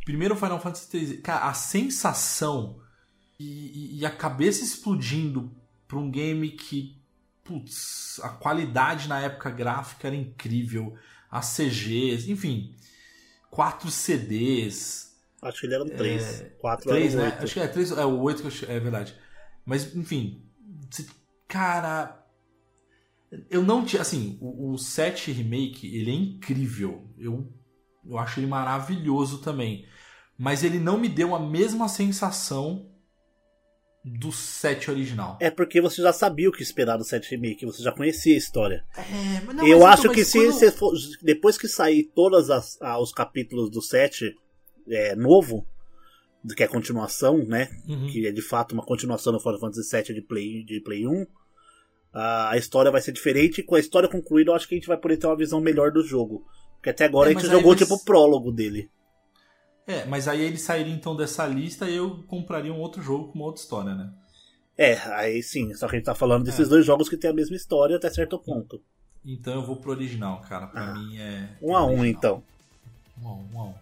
[0.06, 1.22] Primeiro Final Fantasy 3D.
[1.22, 2.80] Cara, a sensação
[3.40, 3.44] e,
[3.98, 5.52] e- e a cabeça explodindo
[5.88, 6.98] pra um game que,
[7.44, 10.96] putz, a qualidade na época gráfica era incrível,
[11.38, 12.76] as CGs, enfim,
[13.50, 15.06] quatro CDs,
[15.42, 16.46] Acho que ele era um 3.
[16.60, 17.26] 4 três, né?
[17.26, 17.44] 8.
[17.44, 19.16] Acho que é três, é o oito que eu é verdade.
[19.64, 20.44] Mas, enfim,
[21.48, 22.26] cara,
[23.50, 27.08] eu não tinha, assim, o, o 7 remake, ele é incrível.
[27.18, 27.54] Eu,
[28.04, 29.88] eu acho ele maravilhoso também.
[30.38, 32.92] Mas ele não me deu a mesma sensação
[34.08, 35.36] do 7 original.
[35.42, 38.38] É porque você já sabia o que esperar do 7 Remake, você já conhecia a
[38.38, 38.86] história.
[38.96, 42.48] É, mas não, eu mas acho então, que se quando- for- depois que sair todos
[43.02, 44.36] os capítulos do 7
[44.88, 45.66] é, novo,
[46.44, 47.68] do que é a continuação, né?
[47.90, 48.06] Uhum.
[48.06, 51.26] Que é de fato uma continuação do Final Fantasy VII de Play, de Play 1,
[52.14, 53.62] a história vai ser diferente.
[53.62, 55.60] E com a história concluída, eu acho que a gente vai poder ter uma visão
[55.60, 56.46] melhor do jogo.
[56.76, 58.88] Porque até agora É, a gente jogou tipo o prólogo dele.
[59.88, 63.36] É, mas aí ele sairia então dessa lista e eu compraria um outro jogo com
[63.40, 64.12] uma outra história, né?
[64.78, 66.70] É, aí sim, só que a gente tá falando desses É.
[66.70, 68.82] dois jogos que tem a mesma história até certo ponto.
[69.24, 70.68] Então eu vou pro original, cara.
[70.68, 70.94] Pra Ah.
[70.94, 71.50] mim é.
[71.62, 72.06] Um a um, original.
[72.08, 72.44] então.
[73.24, 73.74] Um a um, um a um.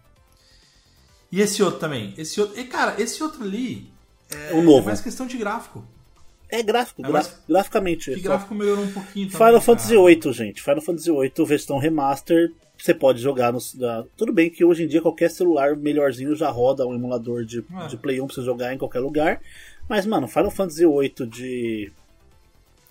[1.32, 2.14] E esse outro também.
[2.18, 2.60] Esse outro.
[2.60, 3.92] E, cara, esse outro ali.
[4.30, 4.84] É, O novo.
[4.84, 5.84] É mais questão de gráfico.
[6.50, 8.12] É gráfico, É, mas- graficamente.
[8.14, 9.48] Que só- gráfico melhorou um pouquinho também.
[9.48, 9.96] Final Fantasy.
[9.96, 10.62] VIII, gente.
[10.62, 12.52] Final Fantasy VIII, versão remaster.
[12.84, 13.60] Você pode jogar no.
[13.76, 17.64] da- Tudo bem que hoje em dia qualquer celular melhorzinho já roda um emulador de,
[17.82, 17.88] É.
[17.88, 19.40] de Play 1 pra você jogar em qualquer lugar.
[19.88, 21.94] Mas, mano, Final Fantasy VIII de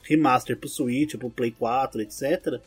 [0.05, 2.59] remaster pro Switch, pro Play 4, etc.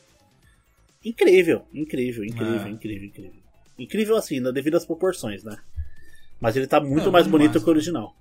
[1.04, 2.70] Incrível, incrível, incrível, É.
[2.70, 3.34] incrível, incrível.
[3.80, 5.58] Incrível assim, na devido às proporções, né?
[6.40, 7.64] Mas ele tá muito É, mais bonito mais.
[7.64, 8.16] que o original.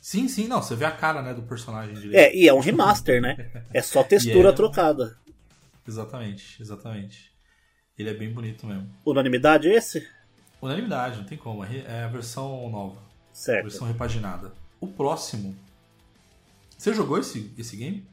[0.00, 0.60] Sim, sim, não.
[0.60, 2.16] Você vê a cara, né, do personagem direito.
[2.16, 3.48] É, e é um remaster, né?
[3.72, 5.16] É só textura E é- trocada.
[5.86, 7.30] Exatamente, exatamente.
[7.98, 8.88] Ele é bem bonito mesmo.
[9.04, 10.06] Unanimidade esse?
[10.60, 11.64] Unanimidade, não tem como.
[11.64, 13.00] É é a versão nova.
[13.32, 13.64] Certo.
[13.64, 14.52] Versão repaginada.
[14.80, 15.56] O próximo.
[16.76, 18.04] Você jogou esse, esse game?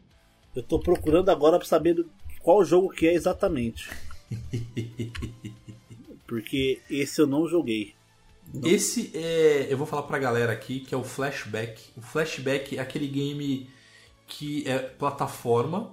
[0.56, 2.06] Eu tô procurando agora pra saber
[2.42, 3.90] qual jogo que é exatamente.
[6.28, 7.96] Porque esse eu não joguei.
[8.64, 9.68] Esse é.
[9.70, 11.92] Eu vou falar pra galera aqui que é o Flashback.
[11.96, 13.70] O Flashback é aquele game
[14.28, 15.92] que é plataforma,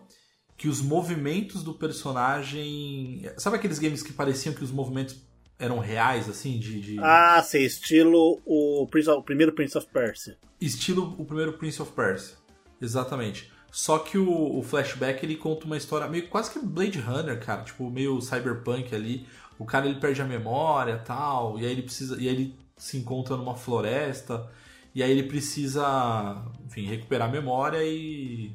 [0.57, 3.23] que os movimentos do personagem.
[3.37, 5.17] Sabe aqueles games que pareciam que os movimentos
[5.59, 6.59] eram reais, assim?
[6.59, 6.81] De.
[6.81, 10.37] de- Ah, sei, estilo o, Prince of- o primeiro Prince of Persia.
[10.61, 12.37] Estilo o primeiro Prince of Persia.
[12.81, 13.51] Exatamente.
[13.71, 17.63] Só que o, o Flashback ele conta uma história meio quase que Blade Runner, cara.
[17.63, 19.27] Tipo, meio cyberpunk ali.
[19.59, 21.59] O cara ele perde a memória tal.
[21.59, 22.17] E aí ele precisa.
[22.17, 24.51] E aí ele se encontra numa floresta.
[24.95, 28.51] E aí ele precisa, enfim, recuperar a memória e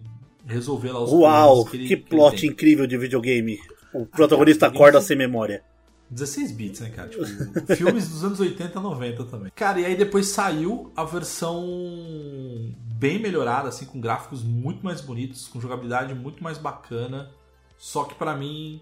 [0.46, 2.50] resolver lá os Uau, problemas ele- que plot tem.
[2.50, 3.60] incrível de videogame.
[3.94, 5.64] O protagonista cara, acorda sem memória.
[6.10, 7.08] 16 bits, né, cara?
[7.10, 7.24] Tipo,
[7.76, 9.52] filmes dos anos 80 e 90 também.
[9.56, 15.48] Cara, e aí depois saiu a versão bem melhorada, assim, com gráficos muito mais bonitos,
[15.48, 17.30] com jogabilidade muito mais bacana.
[17.78, 18.82] Só que pra mim,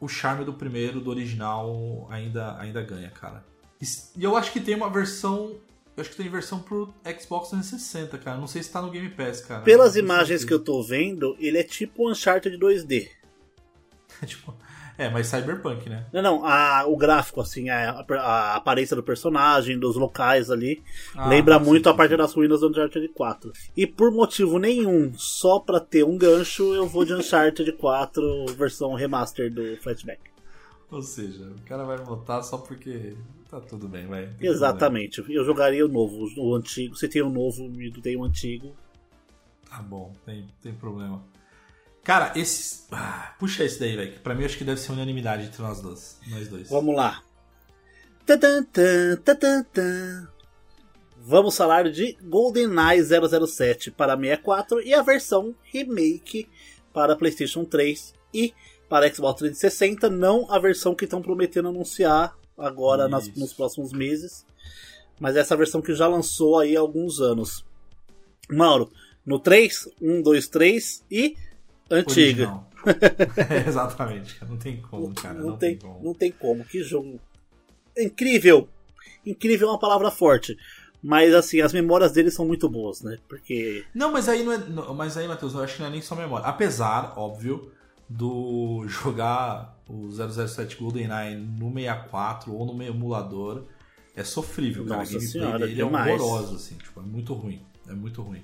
[0.00, 3.44] o charme do primeiro, do original, ainda, ainda ganha, cara.
[3.80, 3.84] E
[4.24, 5.56] eu acho que tem uma versão.
[5.96, 8.38] Eu acho que tem versão pro Xbox 360, cara.
[8.38, 9.62] Não sei se tá no Game Pass, cara.
[9.62, 13.08] Pelas imagens que eu tô vendo, ele é tipo um Uncharted 2D.
[14.26, 14.54] Tipo,
[14.96, 16.06] é, mas Cyberpunk, né?
[16.12, 20.80] Não, não, a- o gráfico, assim, a, a aparência do personagem, dos locais ali,
[21.16, 23.52] Ah, lembra sim, muito sim, a parte das ruínas do Uncharted 4.
[23.76, 28.94] E por motivo nenhum, só pra ter um gancho, eu vou de Uncharted 4 versão
[28.94, 30.20] remaster do Flashback.
[30.90, 33.16] Ou seja, o cara vai votar só porque
[33.52, 34.34] tá tudo bem, vai.
[34.40, 36.96] Exatamente, eu jogaria o novo, o antigo.
[36.96, 38.68] Se tem o novo e tem o antigo.
[38.68, 38.82] problema.
[39.68, 41.22] Tá bom, tem, tem problema.
[42.02, 42.84] Cara, esse.
[42.90, 44.20] ah, puxa esse daí, velho.
[44.20, 46.18] Pra mim acho que deve ser unanimidade entre nós dois.
[46.28, 46.68] Nós dois.
[46.68, 47.22] Vamos lá.
[48.24, 48.64] Tadã,
[49.22, 50.28] tadã, tã.
[51.18, 56.48] Vamos falar de GoldenEye 007 para 64 e a versão remake
[56.92, 58.52] para PlayStation 3 e
[58.88, 64.44] para Xbox 360, não a versão que estão prometendo anunciar agora nas- nos próximos meses,
[65.20, 67.64] mas essa versão que já lançou aí há alguns anos.
[68.50, 68.90] Mauro,
[69.24, 71.36] no 3, 1, 2, 3 e
[71.90, 72.60] antiga.
[72.84, 74.36] É, exatamente.
[74.44, 75.34] Não tem como, cara.
[75.34, 76.04] não, Não, tem, tem, como.
[76.04, 76.64] não tem como.
[76.64, 77.18] Que jogo
[77.96, 78.68] incrível.
[79.24, 80.56] Incrível é uma palavra forte.
[81.02, 83.18] Mas assim, as memórias dele são muito boas, né?
[83.28, 83.84] Porque.
[83.94, 84.58] Não, mas aí não é.
[84.58, 86.46] não, mas aí, Matheus, eu acho que não é nem só memória.
[86.46, 87.72] Apesar, óbvio,
[88.08, 93.64] do jogar o 007 GoldenEye no 64 ou no emulador
[94.14, 95.00] é sofrível, cara.
[95.00, 97.62] Nossa a senhora, dele é horroroso, assim, tipo, é muito ruim.
[97.88, 98.42] É muito ruim.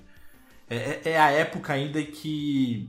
[0.68, 2.88] É, é- é a época ainda que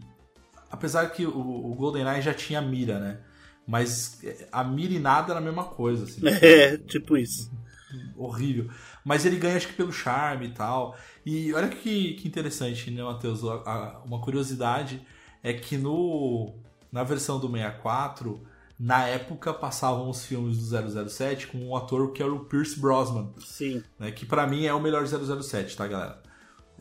[0.72, 1.32] apesar que o,
[1.72, 3.20] o GoldenEye já tinha mira, né?
[3.68, 6.04] Mas é, a mira e nada era a mesma coisa.
[6.06, 7.52] Assim, É, tipo isso.
[8.16, 8.70] horrível.
[9.04, 10.96] Mas ele ganha, acho que pelo charme e tal.
[11.26, 13.42] E olha que, que interessante, né, Matheus?
[13.44, 15.02] Uma curiosidade
[15.44, 16.54] é que no,
[16.92, 18.42] na versão do 64,
[18.80, 23.32] na época passavam os filmes do 007 com um ator que era o Pierce Brosnan,
[23.40, 23.84] Sim.
[23.98, 26.22] né, que pra mim é o melhor 007, tá, galera?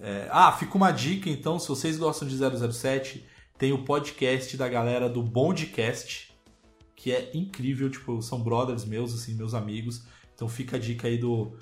[0.01, 3.27] É, ah, fica uma dica então, se vocês gostam de 007,
[3.59, 6.33] tem o podcast da galera do Bondcast,
[6.95, 10.05] que é incrível, tipo, são brothers meus, assim, meus amigos.
[10.35, 11.57] Então fica a dica aí do,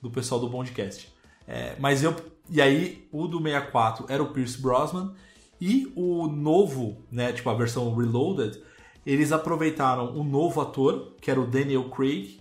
[0.00, 1.12] do pessoal do Bondcast.
[1.46, 2.14] É, mas eu.
[2.48, 5.14] E aí, o do 64 era o Pierce Brosnan.
[5.60, 7.32] E o novo, né?
[7.32, 8.62] Tipo, a versão Reloaded,
[9.04, 12.40] eles aproveitaram o novo ator, que era o Daniel Craig.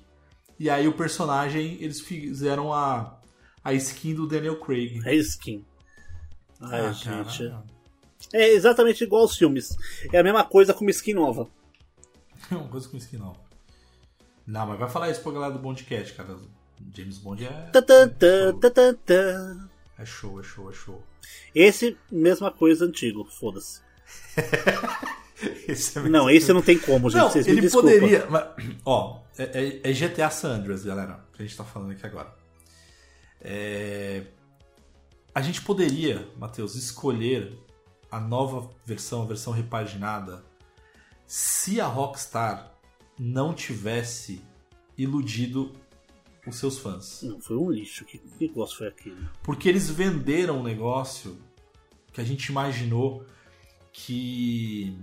[0.57, 3.19] E aí o personagem, eles fizeram a,
[3.63, 5.01] a skin do Daniel Craig.
[5.05, 5.65] É skin.
[6.61, 7.43] Ai, Ah, gente.
[7.49, 7.63] cara,
[8.33, 9.75] É exatamente igual aos filmes.
[10.13, 11.47] É a mesma coisa com uma skin nova.
[12.51, 13.39] É uma coisa com skin nova.
[14.45, 16.37] Não, mas vai falar isso pra galera do Bondcast, cara.
[16.93, 17.69] James Bond é.
[17.71, 19.69] Tã, tã, tã.
[19.97, 21.03] É show, é show, é show.
[21.53, 23.81] Esse, mesma coisa antigo, foda-se.
[25.67, 27.21] Esse é Não, esse não tem como, gente.
[27.21, 28.25] Não, Vocês me ele poderia.
[28.29, 28.43] mas,
[28.85, 29.43] ó, é,
[29.83, 32.33] é- é GTA San Andreas, galera, que a gente tá falando aqui agora.
[33.39, 34.23] É,
[35.33, 37.57] a gente poderia, Matheus, escolher
[38.11, 40.43] a nova versão, a versão repaginada,
[41.25, 42.73] se a Rockstar
[43.17, 44.41] não tivesse
[44.97, 45.71] iludido
[46.49, 47.21] os seus fãs.
[47.23, 48.05] Não, foi um lixo.
[48.05, 49.17] Que negócio foi aquele?
[49.43, 51.37] Porque eles venderam um negócio
[52.11, 53.25] que a gente imaginou
[53.91, 54.95] que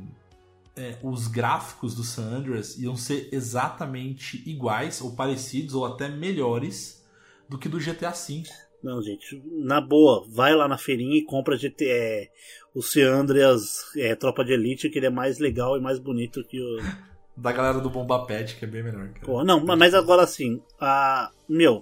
[0.76, 7.04] é, os gráficos do San Andreas iam ser exatamente iguais, ou parecidos, ou até melhores
[7.48, 8.44] do que do GTA V.
[8.82, 12.30] Não, gente, na boa, vai lá na feirinha e compra GT, é,
[12.74, 16.60] o Ciandrias é, Tropa de Elite, que ele é mais legal e mais bonito que
[16.60, 16.76] o.
[17.36, 19.08] Da galera do Bomba Pet, que é bem melhor.
[19.10, 19.44] Cara.
[19.44, 21.76] Não, mas agora assim, a, meu,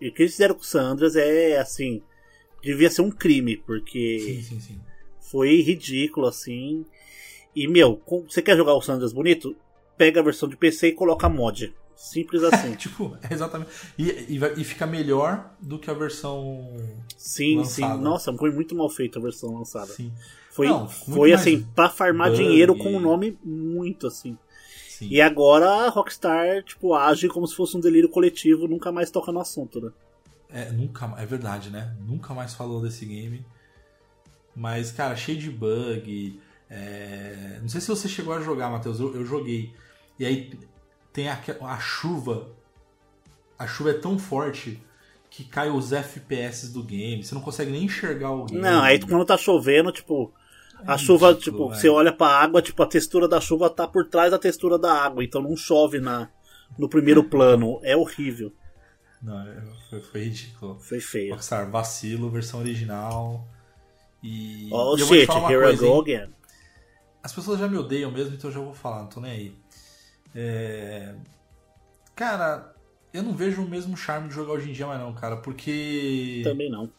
[0.00, 2.02] o que eles fizeram com o Sandras é assim,
[2.62, 4.80] devia ser um crime, porque Sim, sim, sim.
[5.20, 6.86] foi ridículo assim.
[7.54, 9.54] E meu, você quer jogar o Sandras bonito?
[9.96, 11.74] Pega a versão de PC e coloca mod.
[11.94, 12.74] Simples assim.
[12.76, 13.70] Tipo, é exatamente.
[13.98, 16.64] E, e, e fica melhor do que a versão.
[17.16, 17.94] sim, Lançada.
[17.96, 18.00] sim.
[18.02, 19.92] Nossa, foi muito mal feita a versão lançada.
[19.92, 20.12] Sim.
[20.50, 22.42] Foi, Não, foi assim, pra farmar bug.
[22.42, 24.36] dinheiro com um nome muito assim.
[24.98, 25.08] Sim.
[25.10, 29.30] E agora a Rockstar, tipo, age como se fosse um delírio coletivo, nunca mais toca
[29.32, 29.90] no assunto, né?
[30.50, 31.94] É, nunca, é verdade, né?
[32.00, 33.44] Nunca mais falou desse game.
[34.54, 36.40] Mas, cara, cheio de bug.
[36.68, 38.98] é, Não sei se você chegou a jogar, Matheus.
[38.98, 39.72] Eu, eu joguei.
[40.18, 40.50] E aí
[41.12, 42.48] tem a, a chuva.
[43.58, 44.82] A chuva é tão forte
[45.30, 47.22] que cai os FPS do game.
[47.22, 48.60] Você não consegue nem enxergar o game.
[48.60, 50.32] Não, aí quando tá chovendo, tipo,
[50.86, 53.86] a É chuva, ridículo, tipo, você olha pra água, tipo, a textura da chuva tá
[53.86, 56.30] por trás da textura da água, então não chove na,
[56.78, 57.80] no primeiro plano.
[57.82, 58.52] É horrível.
[59.22, 60.78] Não, é- foi, foi ridículo.
[60.80, 61.32] Foi feio.
[61.32, 63.46] Rockstar, vacilo, versão original.
[64.22, 64.68] E.
[64.72, 66.00] Oh e shit, here I coisa, go hein?
[66.00, 66.34] again.
[67.22, 69.56] As pessoas já me odeiam mesmo, então eu já vou falar, não tô nem aí.
[70.34, 71.14] É,
[72.14, 72.74] Cara,
[73.12, 76.40] eu não vejo o mesmo charme de jogar hoje em dia mais não, cara, porque
[76.44, 76.90] Também não.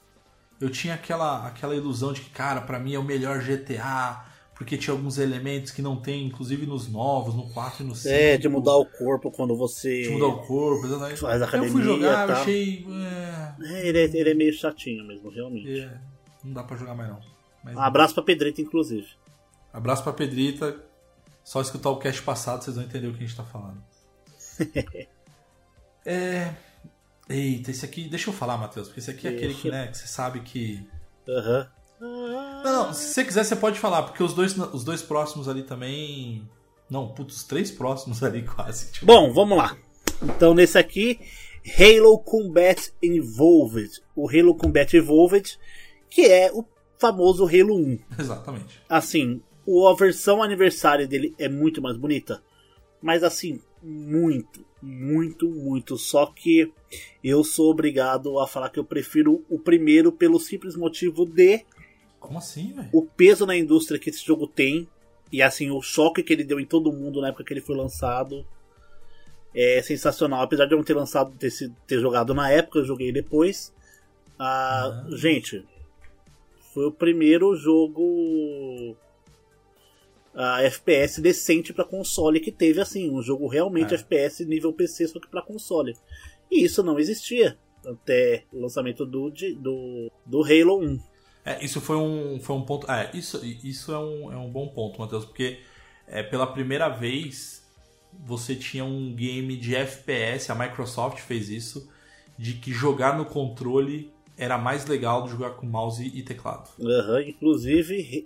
[0.59, 4.77] Eu tinha aquela, aquela ilusão de que, cara, pra mim é o melhor GTA, porque
[4.77, 8.13] tinha alguns elementos que não tem, inclusive nos novos, no 4 e no 5.
[8.13, 10.03] É, de mudar o corpo quando você.
[10.03, 11.19] de mudar o corpo, exatamente.
[11.21, 12.87] Faz Aí eu fui academia jogar, e eu achei.
[13.61, 15.79] É, ele, é, ele é meio chatinho mesmo, realmente.
[15.79, 15.97] É, é,
[16.43, 17.19] não dá pra jogar mais não.
[17.63, 19.07] Mas, abraço pra Pedrita, inclusive.
[19.71, 20.83] Abraço pra Pedrita.
[21.41, 23.81] Só escutar o cast passado vocês vão entender o que a gente tá falando.
[26.05, 26.53] é.
[27.29, 28.09] Eita, esse aqui.
[28.09, 30.85] Deixa eu falar, Matheus, porque esse aqui é aquele que, né, que você sabe que.
[31.27, 31.69] Aham.
[32.01, 35.63] Não, não, se você quiser, você pode falar, porque os dois, os dois próximos ali
[35.63, 36.49] também.
[36.89, 38.91] Não, putz, os três próximos ali quase.
[38.91, 39.77] Tipo, Bom, vamos lá.
[40.23, 41.19] Então, nesse aqui,
[41.77, 44.01] Halo Combat Evolved.
[44.15, 45.59] O Halo Combat Evolved,
[46.09, 46.65] que é o
[46.97, 47.99] famoso Halo 1.
[48.17, 48.81] Exatamente.
[48.89, 52.41] Assim, a versão aniversário dele é muito mais bonita.
[53.01, 55.97] Mas assim, muito, muito, muito.
[55.97, 56.71] Só que
[57.23, 61.65] eu sou obrigado a falar que eu prefiro o primeiro pelo simples motivo de
[62.19, 62.89] Como assim, velho?
[62.91, 64.87] o peso na indústria que esse jogo tem
[65.31, 67.75] e assim o choque que ele deu em todo mundo na época que ele foi
[67.75, 68.45] lançado
[69.53, 70.41] é sensacional.
[70.41, 71.51] Apesar de eu não ter lançado ter,
[71.87, 73.73] ter jogado na época, eu joguei depois.
[74.37, 75.15] Ah, Ah.
[75.15, 75.65] Gente,
[76.73, 78.95] foi o primeiro jogo
[80.33, 83.97] ah, FPS decente para console que teve assim, um jogo realmente É.
[83.97, 85.95] FPS nível PC só que para console.
[86.51, 90.99] E isso não existia até o lançamento do, do, do Halo 1.
[91.45, 92.89] É, isso foi um, foi um ponto.
[92.91, 95.59] É, isso, isso é, um, é um bom ponto, Matheus, porque
[96.07, 97.67] é, pela primeira vez
[98.25, 101.89] você tinha um game de FPS, a Microsoft fez isso,
[102.37, 106.69] de que jogar no controle era mais legal do que jogar com mouse e teclado.
[106.79, 108.25] Uhum, inclusive,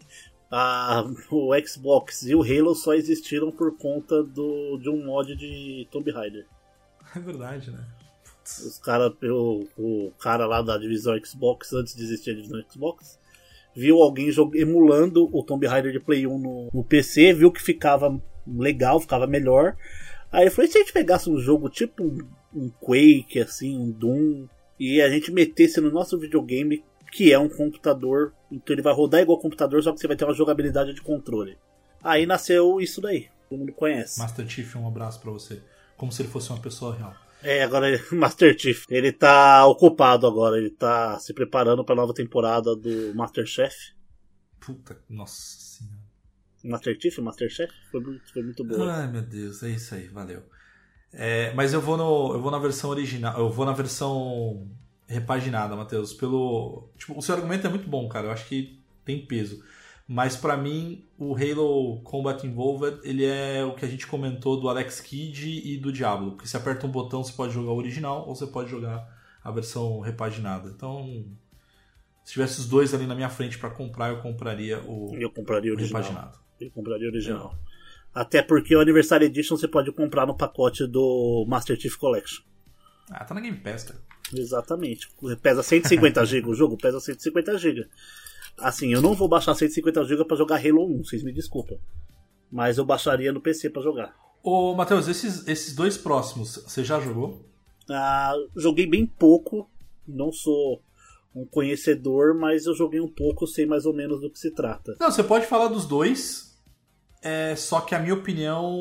[0.55, 5.87] a, o Xbox e o Halo só existiram por conta do, de um mod de
[5.91, 6.45] Tomb Raider.
[7.15, 7.83] É verdade, né?
[8.43, 13.17] Os cara, o, o cara lá da divisão Xbox, antes de existir a divisão Xbox,
[13.75, 18.21] viu alguém emulando o Tomb Raider de Play 1 no, no PC, viu que ficava
[18.45, 19.75] legal, ficava melhor.
[20.31, 22.17] Aí ele falou: e se a gente pegasse um jogo tipo um,
[22.53, 24.47] um Quake, assim, um Doom,
[24.79, 26.83] e a gente metesse no nosso videogame,
[27.13, 30.25] que é um computador, então ele vai rodar igual computador, só que você vai ter
[30.25, 31.57] uma jogabilidade de controle.
[32.03, 34.19] Aí nasceu isso daí, todo mundo conhece.
[34.19, 35.61] Master Chief, um abraço para você.
[35.95, 37.15] Como se ele fosse uma pessoa real.
[37.43, 38.85] É, agora Master Chief.
[38.89, 43.93] Ele tá ocupado agora, ele tá se preparando pra nova temporada do Masterchef.
[44.59, 45.99] Puta, nossa senhora.
[46.63, 47.71] Master Chief, Masterchef?
[47.91, 48.89] Foi muito, foi muito bom.
[48.89, 50.41] Ai meu Deus, é isso aí, valeu.
[51.11, 54.67] É, mas eu vou, no, eu vou na versão original, eu vou na versão
[55.07, 56.13] repaginada, Matheus.
[56.13, 56.89] Pelo.
[56.97, 58.27] Tipo, o seu argumento é muito bom, cara.
[58.27, 59.63] Eu acho que tem peso.
[60.07, 64.67] Mas para mim, o Halo Combat Involved, ele é o que a gente comentou do
[64.67, 66.31] Alex Kidd e do Diablo.
[66.31, 69.07] Porque você aperta um botão, você pode jogar o original ou você pode jogar
[69.41, 70.69] a versão repaginada.
[70.69, 71.25] Então,
[72.23, 75.71] se tivesse os dois ali na minha frente para comprar, eu compraria o, Eu compraria
[75.71, 76.01] o original.
[76.01, 76.37] repaginado.
[76.59, 77.57] Eu compraria o original.
[78.13, 82.43] Até porque o Anniversary Edition você pode comprar no pacote do Master Chief Collection.
[83.09, 83.99] Ah, tá na Game Pass, cara.
[84.35, 85.09] Exatamente.
[85.41, 87.87] Pesa 150 GB o jogo, pesa 150 GB.
[88.57, 91.77] Assim, eu não vou baixar 150 GB pra jogar Halo 1, vocês me desculpam.
[92.51, 94.15] Mas eu baixaria no PC pra jogar.
[94.43, 97.49] Ô, Matheus, esses, esses dois próximos, você já jogou?
[97.89, 99.69] Ah, joguei bem pouco,
[100.07, 100.81] não sou
[101.35, 104.95] um conhecedor, mas eu joguei um pouco, sei mais ou menos do que se trata.
[104.99, 106.53] Não, você pode falar dos dois.
[107.21, 108.77] É, só que a minha opinião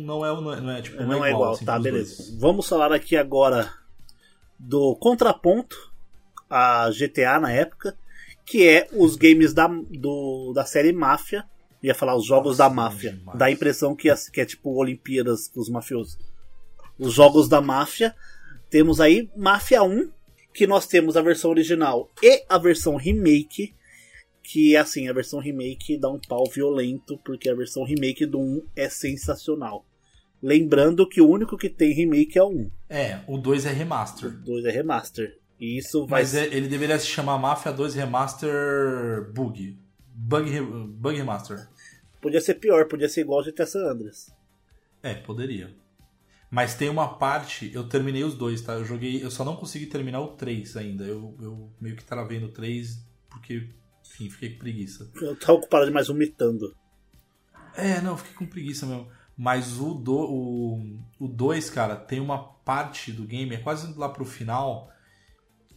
[0.00, 2.16] não é, não é, não é, tipo, Não, é igual, assim, tá, beleza.
[2.16, 2.38] dois.
[2.38, 3.72] Vamos falar aqui agora
[4.60, 5.90] do contraponto
[6.48, 7.96] a GTA na época,
[8.44, 11.44] que é os games da, do, da série Máfia.
[11.82, 13.12] Ia falar os jogos Nossa, da máfia.
[13.12, 13.38] demais.
[13.38, 16.18] Dá a impressão que, é- que é tipo Olimpíadas com os mafiosos.
[16.98, 18.14] Os jogos da máfia.
[18.68, 20.10] Temos aí Máfia 1,
[20.52, 23.74] que nós temos a versão original e a versão remake.
[24.42, 28.62] Que assim, a versão remake dá um pau violento, porque a versão remake do 1
[28.76, 29.86] é sensacional.
[30.42, 32.70] Lembrando que o único que tem remake é o 1.
[32.88, 34.30] É, o 2 é O remaster.
[34.30, 35.38] 2 é remaster.
[35.60, 39.78] E isso vai Mas é- ele deveria se chamar Mafia 2 Remaster Bug.
[40.14, 41.68] Bug, Bug Remaster.
[42.20, 44.34] Podia ser pior, podia ser igual ao GTA San Andreas.
[45.02, 45.74] É, poderia.
[46.50, 48.72] Mas tem uma parte, eu terminei os dois, tá?
[48.72, 51.04] Eu joguei, eu só não consegui terminar o 3 ainda.
[51.04, 53.68] Eu, eu meio que travei no 3 porque,
[54.04, 55.10] enfim, fiquei com preguiça.
[55.20, 56.74] Eu tava ocupado demais vomitando.
[57.76, 59.08] É, não, fiquei com preguiça mesmo.
[59.42, 64.08] Mas o 2, o, o dois, cara, tem uma parte do game, é quase lá
[64.08, 64.90] pro final,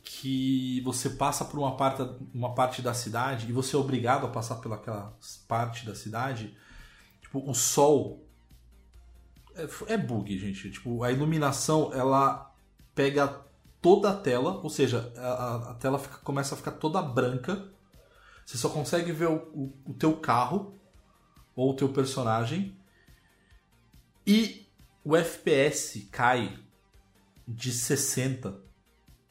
[0.04, 2.02] que você passa por uma parte,
[2.34, 6.58] uma parte da cidade e você é obrigado a passar pelaquela parte da cidade.
[7.22, 8.28] Tipo, o sol.
[9.56, 10.72] É, é bug, gente.
[10.72, 12.52] Tipo, a iluminação ela
[12.96, 13.42] pega
[13.82, 17.72] toda a tela, ou seja, a, a- a tela fica- começa a ficar toda branca.
[18.46, 20.80] Você só consegue ver o, o, o teu carro
[21.56, 22.78] ou o teu personagem.
[24.26, 24.66] E
[25.04, 26.58] o FPS cai
[27.48, 28.58] de 60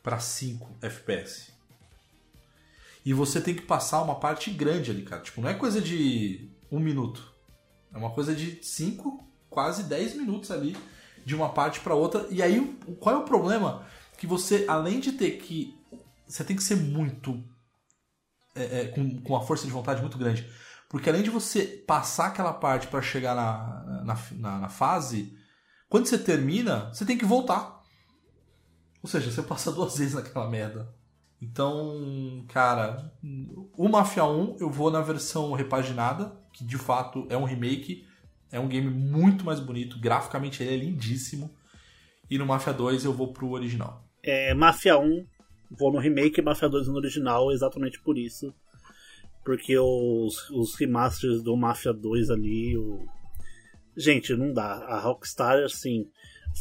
[0.02, 1.52] para 5 FPS.
[3.04, 5.22] E você tem que passar uma parte grande ali, cara.
[5.22, 7.32] Tipo, não é coisa de um minuto.
[7.92, 10.76] É uma coisa de 5, quase 10 minutos ali
[11.24, 12.26] de uma parte para outra.
[12.30, 13.86] E aí, qual é o problema?
[14.16, 15.76] Que você, além de ter que.
[16.26, 17.42] Você tem que ser muito.
[18.54, 20.48] é, é, com, com uma força de vontade muito grande.
[20.92, 25.34] Porque além de você passar aquela parte para chegar na, na, na, na fase,
[25.88, 27.82] quando você termina, você tem que voltar.
[29.02, 30.94] Ou seja, você passa duas vezes naquela merda.
[31.40, 33.10] Então, cara,
[33.74, 38.06] o Mafia 1 eu vou na versão repaginada, que de fato é um remake,
[38.50, 41.50] é um game muito mais bonito, graficamente ele é lindíssimo.
[42.30, 44.06] E no Mafia 2 eu vou pro original.
[44.22, 45.26] É, Mafia 1,
[45.70, 48.54] vou no remake Mafia 2 no original, exatamente por isso.
[49.44, 52.76] Porque os, os remasters do Mafia 2 ali.
[52.76, 53.06] O...
[53.96, 54.74] Gente, não dá.
[54.86, 56.06] A Rockstar, assim.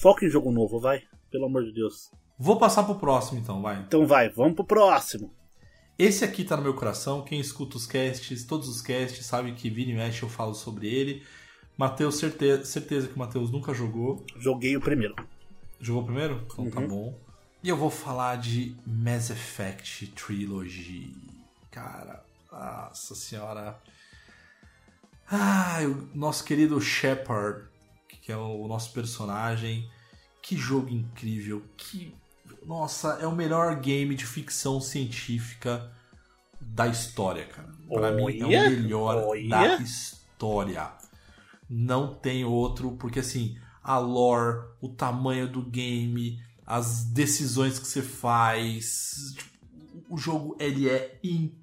[0.01, 1.03] Foca em jogo novo, vai.
[1.29, 2.11] Pelo amor de Deus.
[2.37, 3.79] Vou passar pro próximo então, vai.
[3.81, 5.31] Então vai, vamos pro próximo.
[5.97, 7.23] Esse aqui tá no meu coração.
[7.23, 11.21] Quem escuta os casts, todos os casts, sabe que e mexe eu falo sobre ele.
[11.77, 14.25] Matheus, certeza, certeza que o Matheus nunca jogou.
[14.37, 15.15] Joguei o primeiro.
[15.79, 16.41] Jogou primeiro?
[16.51, 16.87] Então tá Uhum.
[16.87, 17.19] bom.
[17.63, 21.13] E eu vou falar de Mass Effect Trilogy.
[21.69, 22.23] cara.
[22.51, 23.81] Nossa senhora.
[25.29, 27.65] Ai, o nosso querido Shepard,
[28.21, 29.89] que é o nosso personagem.
[30.41, 31.63] Que jogo incrível.
[31.77, 32.13] Que.
[32.65, 35.91] Nossa, é o melhor game de ficção científica
[36.59, 37.71] da história, cara.
[37.87, 40.91] Pra mim é o melhor da história.
[41.69, 48.01] Não tem outro, porque assim, a lore, o tamanho do game, as decisões que você
[48.01, 49.51] faz, tipo,
[50.09, 51.60] o jogo ele é incrível.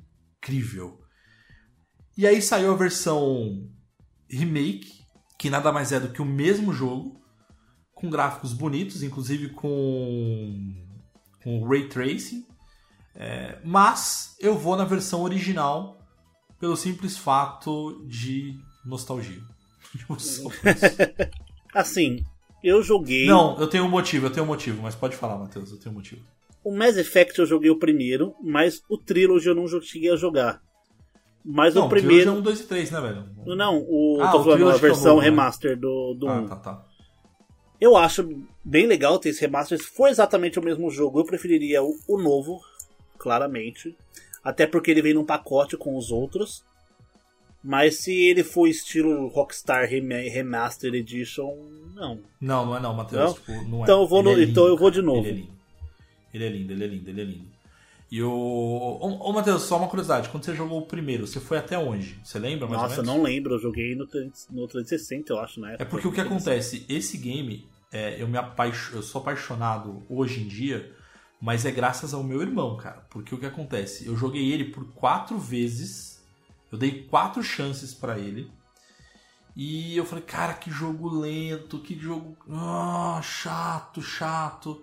[2.17, 3.69] E aí saiu a versão
[4.29, 5.05] remake,
[5.39, 7.21] que nada mais é do que o mesmo jogo,
[7.95, 10.75] com gráficos bonitos, inclusive com,
[11.43, 12.47] com ray tracing.
[13.15, 15.99] É, mas eu vou na versão original
[16.61, 19.43] pelo simples fato de nostalgia.
[21.75, 22.25] Assim,
[22.63, 23.27] eu joguei.
[23.27, 25.93] Não, eu tenho um motivo, eu tenho um motivo, mas pode falar, Matheus, eu tenho
[25.93, 26.23] um motivo.
[26.69, 30.61] O Mass Effect eu joguei o primeiro, mas o Trilogy eu não cheguei a jogar.
[31.45, 32.29] Mas não, o primeiro.
[32.29, 33.25] é um, dois e três, né, velho?
[33.57, 35.25] Não, o, Ah, tô o falando a é o versão né?
[35.25, 36.47] remaster do, do Ah, 1.
[36.49, 36.85] tá, tá.
[37.81, 38.29] Eu acho
[38.63, 39.79] bem legal ter esse remaster.
[39.79, 42.61] Se for exatamente o mesmo jogo, eu preferiria o, o novo,
[43.17, 43.97] claramente.
[44.45, 46.63] Até porque ele vem num pacote com os outros.
[47.65, 51.51] Mas se ele for estilo Rockstar Rem- Remastered Edition,
[51.95, 52.21] não.
[52.41, 53.23] Não, não é não, Matheus.
[53.25, 53.35] Não?
[53.35, 53.83] Tipo, não é.
[53.85, 55.07] Então eu vou no- é então eu vou de cara.
[55.15, 55.29] novo.
[55.29, 55.58] É.
[56.33, 57.59] Ele é lindo, ele é lindo, ele é lindo.
[58.11, 58.31] E o.
[58.31, 60.29] Ô, ô Matheus, só uma curiosidade.
[60.31, 62.19] Quando você jogou o primeiro, você foi até onde?
[62.25, 63.17] Você lembra mais Nossa, ou menos?
[63.17, 63.55] não lembro.
[63.55, 65.77] Eu joguei no, 300 no 360, eu acho, né?
[65.79, 70.41] É porque o que acontece, esse game, é, eu me apaixo, eu sou apaixonado hoje
[70.41, 70.91] em dia,
[71.41, 73.05] mas é graças ao meu irmão, cara.
[73.11, 76.23] Porque o que acontece, eu joguei ele por quatro vezes,
[76.73, 78.51] eu dei quatro chances pra ele.
[79.55, 82.37] E eu falei, cara, que jogo lento, que jogo.
[82.49, 84.81] Ah, chato, chato,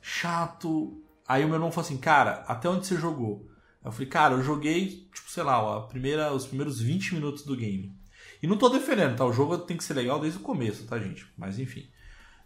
[0.00, 1.02] chato.
[1.26, 3.48] Aí o meu irmão falou assim, cara, até onde você jogou?
[3.84, 7.56] Eu falei, cara, eu joguei, tipo, sei lá, a primeira, os primeiros 20 minutos do
[7.56, 7.94] game.
[8.42, 9.24] E não tô defendendo, tá?
[9.24, 11.26] O jogo tem que ser legal desde o começo, tá, gente?
[11.36, 11.88] Mas enfim.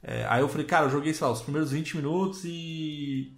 [0.03, 3.37] É, aí eu falei, cara, eu joguei, sei lá, os primeiros 20 minutos e.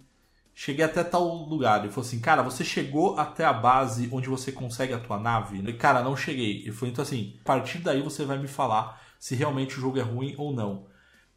[0.53, 1.79] Cheguei até tal lugar.
[1.79, 5.59] Ele falou assim, cara, você chegou até a base onde você consegue a tua nave?
[5.59, 6.63] Falei, cara, não cheguei.
[6.63, 9.99] Ele falou, então assim, a partir daí você vai me falar se realmente o jogo
[9.99, 10.87] é ruim ou não.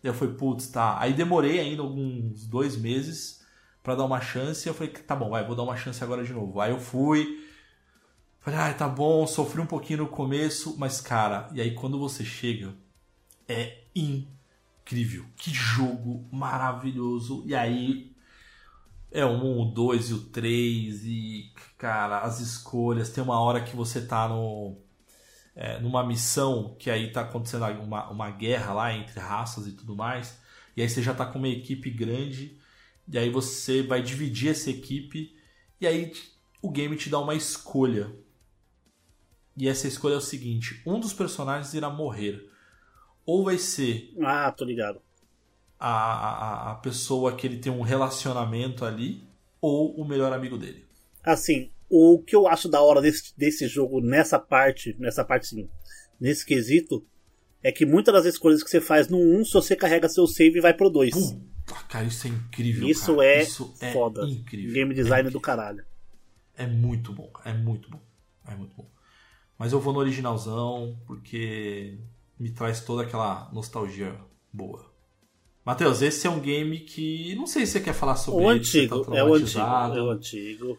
[0.03, 0.99] Eu falei, putz, tá.
[0.99, 3.45] Aí demorei ainda alguns dois meses
[3.83, 4.67] pra dar uma chance.
[4.67, 6.61] Eu falei, tá bom, vai, vou dar uma chance agora de novo.
[6.61, 7.47] Aí eu fui.
[8.41, 12.25] Falei, ai, tá bom, sofri um pouquinho no começo, mas cara, e aí quando você
[12.25, 12.75] chega,
[13.47, 15.27] é incrível.
[15.37, 17.43] Que jogo maravilhoso.
[17.47, 18.11] E aí
[19.11, 23.11] é o 1, o 2 e o 3 e, cara, as escolhas.
[23.11, 24.79] Tem uma hora que você tá no,
[25.55, 29.95] é, numa missão que aí tá acontecendo uma, uma guerra lá entre raças e tudo
[29.97, 30.39] mais.
[30.77, 32.59] E aí você já tá com uma equipe grande.
[33.09, 35.37] E aí você vai dividir essa equipe.
[35.81, 36.13] E aí
[36.63, 38.13] o game te dá uma escolha.
[39.57, 42.49] E essa escolha é o seguinte: um dos personagens irá morrer.
[43.27, 45.01] Ou vai ser Ah, tô ligado.
[45.79, 49.25] a, a, a pessoa que ele tem um relacionamento ali,
[49.61, 50.85] ou o melhor amigo dele.
[51.23, 55.69] Assim, o que eu acho da hora desse, desse jogo nessa parte, nessa parte sim,
[56.21, 57.05] nesse quesito,
[57.63, 60.61] é que muitas das escolhas que você faz no 1, se você carrega seu save,
[60.61, 61.13] vai pro 2.
[61.67, 62.89] Puta, cara, isso é incrível.
[62.89, 63.27] Isso cara.
[63.29, 64.23] é Isso é foda.
[64.25, 64.73] incrível.
[64.73, 65.85] Game design é, do caralho.
[66.57, 68.01] É muito bom, é muito bom.
[68.47, 68.87] É muito bom.
[69.59, 71.99] Mas eu vou no originalzão, porque
[72.39, 74.17] me traz toda aquela nostalgia
[74.53, 74.91] boa.
[75.65, 77.35] Matheus, esse é um game que.
[77.35, 78.61] Não sei se você quer falar sobre O ele.
[78.61, 80.79] antigo, tá é o antigo, é o antigo.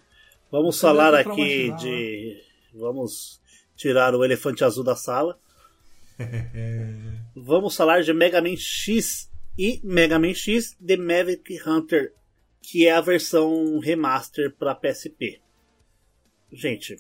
[0.52, 2.42] Vamos Você falar aqui de.
[2.74, 3.42] Vamos
[3.76, 5.40] tirar o elefante azul da sala.
[7.36, 12.14] Vamos falar de Mega Man X e Mega Man X The Maverick Hunter,
[12.62, 15.42] que é a versão remaster para PSP.
[16.52, 16.98] Gente,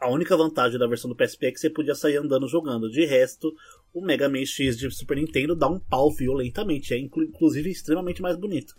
[0.00, 2.88] a única vantagem da versão do PSP é que você podia sair andando jogando.
[2.90, 3.52] De resto,
[3.92, 6.94] o Mega Man X de Super Nintendo dá um pau violentamente.
[6.94, 8.74] É inclu- inclusive extremamente mais bonito.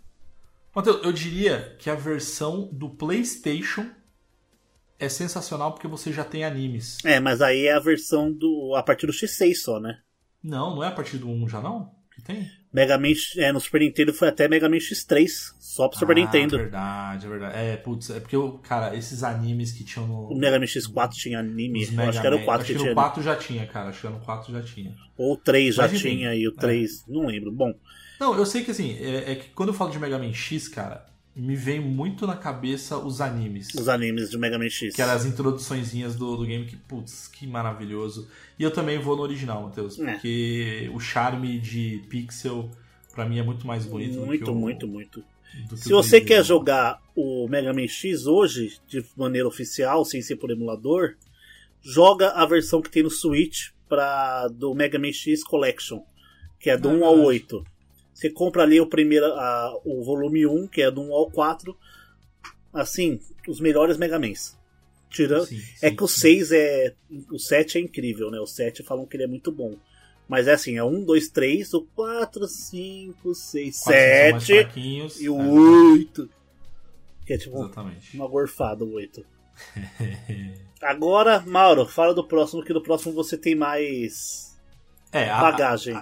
[0.74, 3.88] Matheus, eu diria que a versão do PlayStation
[4.98, 6.98] é sensacional porque você já tem animes.
[7.04, 8.74] É, mas aí é a versão do.
[8.76, 9.98] a partir do X6 só, né?
[10.42, 11.90] Não, não é a partir do 1 já não?
[12.14, 12.48] Que tem?
[12.72, 15.28] Mega Man, é, no Super Nintendo foi até Mega Man X3,
[15.58, 16.56] só pro Super ah, Nintendo.
[16.56, 17.56] verdade, é verdade.
[17.58, 20.28] É, putz, é porque, eu, cara, esses animes que tinham no.
[20.32, 22.72] O Mega Man X4 tinha anime, eu acho que era o Man- 4 acho que
[22.74, 22.90] que tinha.
[22.90, 23.88] no 4 já tinha, cara.
[23.90, 24.94] Acho que no 4 já tinha.
[25.16, 26.60] Ou o 3 já Mas enfim, tinha, e o é.
[26.60, 27.50] 3, não lembro.
[27.52, 27.72] Bom,
[28.20, 30.68] Não, eu sei que assim, é, é que quando eu falo de Mega Man X,
[30.68, 31.06] cara,
[31.36, 33.74] me vem muito na cabeça os animes.
[33.74, 34.94] os animes de Mega Man X.
[34.94, 38.28] Que eram as introduçõezinhas do, do game que, putz, que maravilhoso.
[38.58, 40.12] E eu também vou no original, Matheus, É.
[40.12, 42.70] porque o charme de pixel,
[43.12, 44.54] pra mim, é muito mais bonito do que Muito, o...
[44.54, 45.24] muito, muito.
[45.70, 46.24] que Se você 3D.
[46.26, 51.14] quer jogar o Mega Man X hoje, de maneira oficial, sem ser por emulador,
[51.82, 56.00] joga a versão que tem no Switch pra, do Mega Man X Collection,
[56.60, 57.26] que é do Ah, 1 ao verdade.
[57.28, 57.64] 8.
[58.14, 61.76] Você compra ali o primeiro, a- o volume 1, que é do 1 ao 4.
[62.72, 64.56] Assim, os melhores Mega Mans.
[65.10, 66.20] Tirando, Sim, é sim, que o sim.
[66.20, 66.94] 6 é.
[67.30, 68.38] O 7 é incrível, né?
[68.40, 69.76] O 7 falam que ele é muito bom.
[70.28, 74.62] Mas é assim, é 1, 2, 3, o 4, 5, 6, Quatro são mais 7
[74.64, 75.20] fraquinhos.
[75.20, 76.30] e o É, 8.
[77.26, 78.16] Que é tipo Exatamente.
[78.16, 79.24] uma gorfada o 8.
[80.82, 84.58] Agora, Mauro, fala do próximo, que do próximo você tem mais
[85.12, 85.94] É, a, bagagem.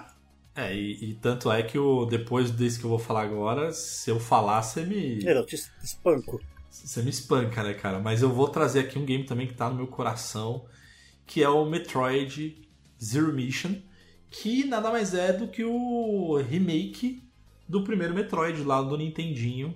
[0.55, 4.09] É, e, e tanto é que o, depois desse que eu vou falar agora, se
[4.09, 5.23] eu falar, você me.
[5.25, 6.39] Eu te espanco.
[6.69, 7.99] Você me espanca, né, cara?
[7.99, 10.65] Mas eu vou trazer aqui um game também que tá no meu coração,
[11.25, 12.67] que é o Metroid
[13.01, 13.75] Zero Mission,
[14.29, 17.23] que nada mais é do que o remake
[17.67, 19.75] do primeiro Metroid lá do Nintendinho.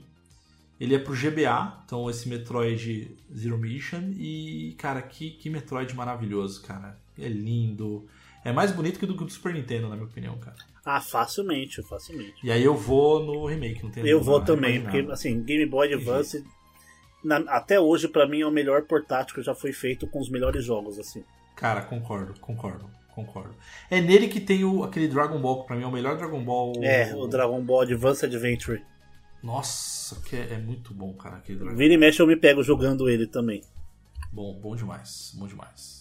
[0.79, 6.61] Ele é pro GBA, então esse Metroid Zero Mission, e, cara, que, que Metroid maravilhoso,
[6.61, 6.99] cara.
[7.17, 8.07] É lindo.
[8.47, 10.55] É mais bonito que o do, do Super Nintendo, na minha opinião, cara.
[10.85, 12.35] Ah, facilmente, facilmente.
[12.41, 15.93] E aí eu vou no remake, não tem Eu vou também, porque assim, Game Boy
[15.93, 16.45] Advance,
[17.21, 20.29] na- até hoje, pra mim, é o melhor portátil que já foi feito com os
[20.29, 21.25] melhores jogos, assim.
[21.57, 23.53] Cara, concordo, concordo, concordo.
[23.91, 26.41] É nele que tem o, aquele Dragon Ball, que pra mim é o melhor Dragon
[26.41, 26.71] Ball.
[26.81, 28.81] É, o Dragon Ball Advance Adventure.
[29.43, 32.63] Nossa, que é, é muito bom, cara, aquele Dragon Vira e mexe eu me pego
[32.63, 33.61] jogando ele também.
[34.31, 35.96] Bom, bom demais, bom demais.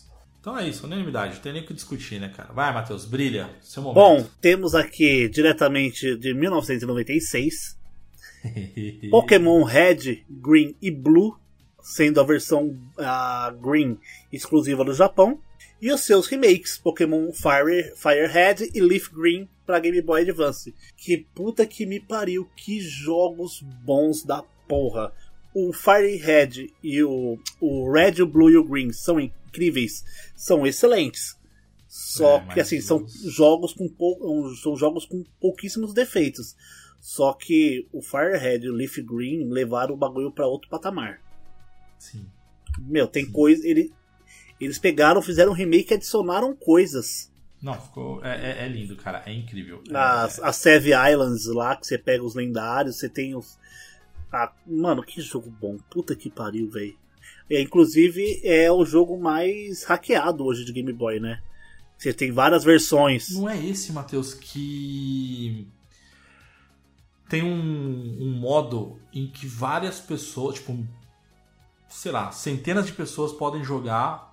[0.47, 2.53] Então é isso, unanimidade, não tem nem o que discutir, né, cara?
[2.53, 3.97] Vai, Matheus, brilha, seu momento.
[3.97, 7.77] Bom, temos aqui diretamente de 1996
[9.11, 11.37] Pokémon Red, Green e Blue,
[11.83, 13.99] sendo a versão ah, Green
[14.33, 15.41] exclusiva do Japão,
[15.83, 20.73] e os seus remakes, Pokémon Fire, Fire Red e Leaf Green para Game Boy Advance.
[20.97, 25.13] Que puta que me pariu, que jogos bons da porra.
[25.59, 30.05] O Fire Red e o, o Red, o Blue e o Green são incríveis,
[30.37, 31.35] são excelentes.
[31.89, 36.55] Só É, que assim, são os- jogos com pou- são jogos com pouquíssimos defeitos.
[37.01, 41.21] Só que o Firehead e o Leaf Green levaram o bagulho pra outro patamar.
[41.99, 42.27] Sim.
[42.81, 43.67] Meu, tem coisa.
[43.67, 43.91] Ele,
[44.61, 47.33] eles pegaram, fizeram um remake e adicionaram coisas.
[47.63, 48.23] Não, ficou.
[48.23, 49.83] É, é- é lindo, cara, é incrível.
[49.89, 53.57] É- As, as Save Islands lá, que você pega os lendários, você tem os.
[54.33, 55.79] Ah, mano, que jogo bom.
[55.91, 56.97] Puta que pariu, velho.
[57.49, 61.41] É, inclusive, é o jogo mais hackeado hoje de Game Boy, né?
[61.97, 63.31] Você tem várias versões.
[63.31, 65.67] Não é esse, Matheus, que
[67.29, 70.87] tem um, um modo em que várias pessoas, tipo,
[71.89, 74.26] sei lá, centenas de pessoas podem jogar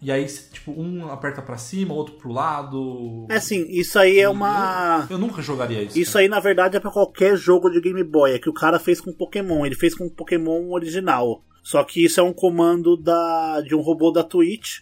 [0.00, 3.26] e aí, tipo, um aperta pra cima, outro pro lado.
[3.30, 5.06] É assim, isso aí é uma.
[5.08, 5.98] Eu, eu nunca jogaria isso.
[5.98, 8.32] Isso aí, na verdade, é pra qualquer jogo de Game Boy.
[8.32, 9.64] É que o cara fez com Pokémon.
[9.64, 11.42] Ele fez com Pokémon original.
[11.62, 14.80] Só que isso é um comando da, de um robô da Twitch,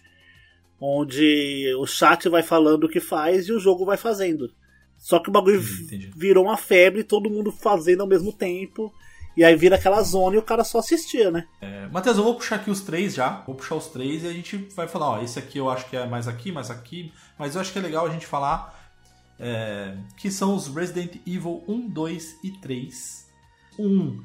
[0.79, 4.51] onde o chat vai falando o que faz e o jogo vai fazendo.
[4.97, 6.11] Só que o bagulho Hum, entendi.
[6.15, 8.93] virou uma febre, todo mundo fazendo ao mesmo tempo.
[9.35, 11.45] E aí vira aquela zona e o cara só assistia, né?
[11.61, 13.41] É, Matheus, eu vou puxar aqui os três já.
[13.45, 15.97] Vou puxar os três e a gente vai falar, ó, esse aqui eu acho que
[15.97, 17.11] é mais aqui, mais aqui.
[17.37, 18.93] Mas eu acho que é legal a gente falar
[19.39, 23.25] é, que são os Resident Evil 1, 2 e 3.
[23.77, 24.23] 1,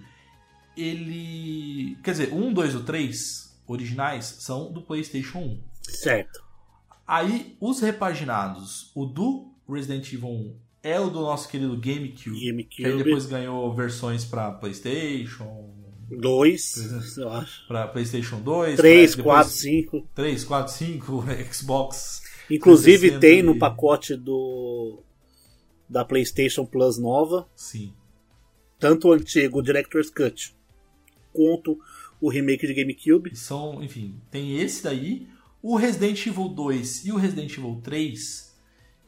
[0.77, 1.99] ele.
[2.05, 5.61] Quer dizer, o 1, 2 e o 3 originais são do PlayStation 1.
[5.83, 6.45] Certo.
[7.07, 12.65] Aí, os repaginados, o do Resident Evil 1 é o do nosso querido GameCube.
[12.65, 15.71] Que aí GameCube depois ganhou versões pra PlayStation,
[16.11, 17.67] 2, eu acho.
[17.69, 20.09] pra PlayStation 2, 3, pra- 4, depois 5.
[20.15, 22.23] 3, 4, 5, Xbox.
[22.51, 25.03] Inclusive 360 tem no e- pacote do
[25.89, 27.93] da PlayStation Plus nova, Sim.
[28.79, 30.55] tanto o antigo Director's Cut
[31.33, 31.79] quanto
[32.21, 33.35] o remake de GameCube.
[33.37, 35.27] São, enfim, tem esse daí.
[35.63, 38.50] O Resident Evil 2 e o Resident Evil 3,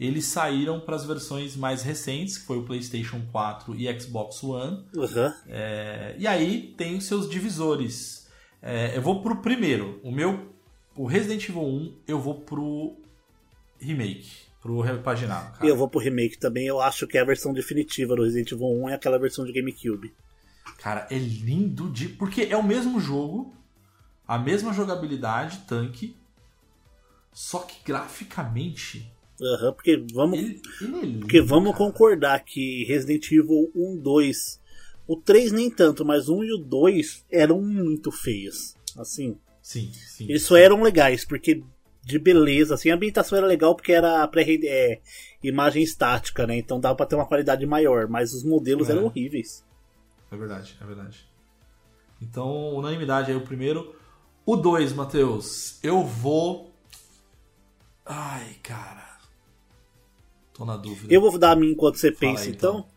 [0.07, 4.85] eles saíram para as versões mais recentes, que foi o PlayStation 4 e Xbox One.
[4.97, 5.35] Aham.
[5.47, 8.29] É, e aí tem os seus divisores.
[8.61, 10.01] É, eu vou pro primeiro.
[10.03, 10.53] O meu,
[10.97, 12.97] o Resident Evil 1, eu vou pro
[13.79, 14.31] remake,
[14.61, 15.53] pro repaginado.
[15.53, 15.67] Cara.
[15.67, 18.51] E eu vou pro remake também, eu acho que é a versão definitiva do Resident
[18.53, 20.13] Evil 1 é aquela versão de GameCube.
[20.79, 22.09] Cara, é lindo de.
[22.09, 23.55] Porque é o mesmo jogo,
[24.27, 26.17] a mesma jogabilidade, tanque.
[27.33, 29.13] Só que graficamente.
[29.41, 31.85] Aham, porque vamos, Ele, ele é porque vamos cara.
[31.85, 34.61] concordar que Resident Evil 1, 2,
[35.07, 38.75] o 3 nem tanto, mas o 1 e o 2 eram muito feios.
[38.97, 40.25] Assim, Sim, sim.
[40.29, 41.63] eles só eram legais, porque
[42.05, 45.01] de beleza, assim, a ambientação era legal porque era pré é,
[45.43, 46.57] imagem estática, né?
[46.57, 48.93] Então dava pra ter uma qualidade maior, mas os modelos É.
[48.93, 49.65] eram horríveis.
[50.31, 51.27] É verdade, é verdade.
[52.21, 53.95] Então, unanimidade aí o primeiro.
[54.45, 56.73] O 2, Matheus, eu vou.
[58.05, 59.12] Ai, cara.
[60.55, 61.13] Tô na dúvida.
[61.13, 62.79] Eu vou dar a mim enquanto você Fala pensa, aí, então.
[62.79, 62.93] então.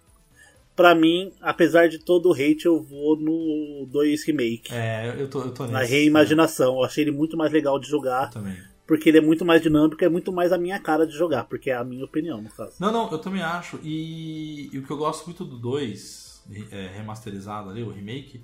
[0.75, 4.73] Pra mim, apesar de todo o hate, eu vou no 2 Remake.
[4.73, 5.73] É, eu tô, eu tô nesse.
[5.73, 6.75] Na reimaginação.
[6.75, 8.25] Eu achei ele muito mais legal de jogar.
[8.25, 8.57] Eu também.
[8.85, 11.71] Porque ele é muito mais dinâmico, é muito mais a minha cara de jogar, porque
[11.71, 12.73] é a minha opinião, no caso.
[12.79, 13.79] Não, não, eu também acho.
[13.81, 18.43] E, e o que eu gosto muito do 2, é, remasterizado ali, o remake,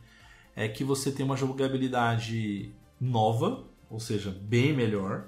[0.56, 5.28] é que você tem uma jogabilidade nova, ou seja, bem melhor.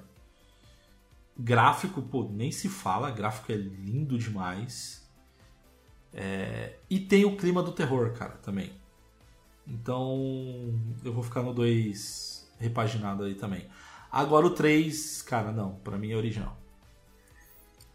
[1.38, 5.04] Gráfico, pô, nem se fala, gráfico é lindo demais.
[6.14, 8.72] É, e tem o clima do terror, cara, também.
[9.68, 10.74] Então,
[11.04, 13.66] eu vou ficar no 2 repaginado aí também.
[14.12, 16.58] Agora o 3, cara, não, pra mim é original.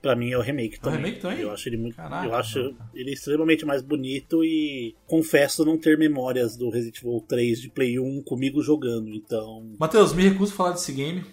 [0.00, 0.98] Pra mim é o remake também.
[0.98, 1.40] remake também?
[1.40, 1.96] Eu acho ele muito.
[1.96, 2.90] Caraca, eu acho cara.
[2.94, 7.98] ele extremamente mais bonito e confesso não ter memórias do Resident Evil 3 de Play
[7.98, 9.08] 1 comigo jogando.
[9.10, 9.74] Então.
[9.78, 11.24] Matheus, me recuso a falar desse game.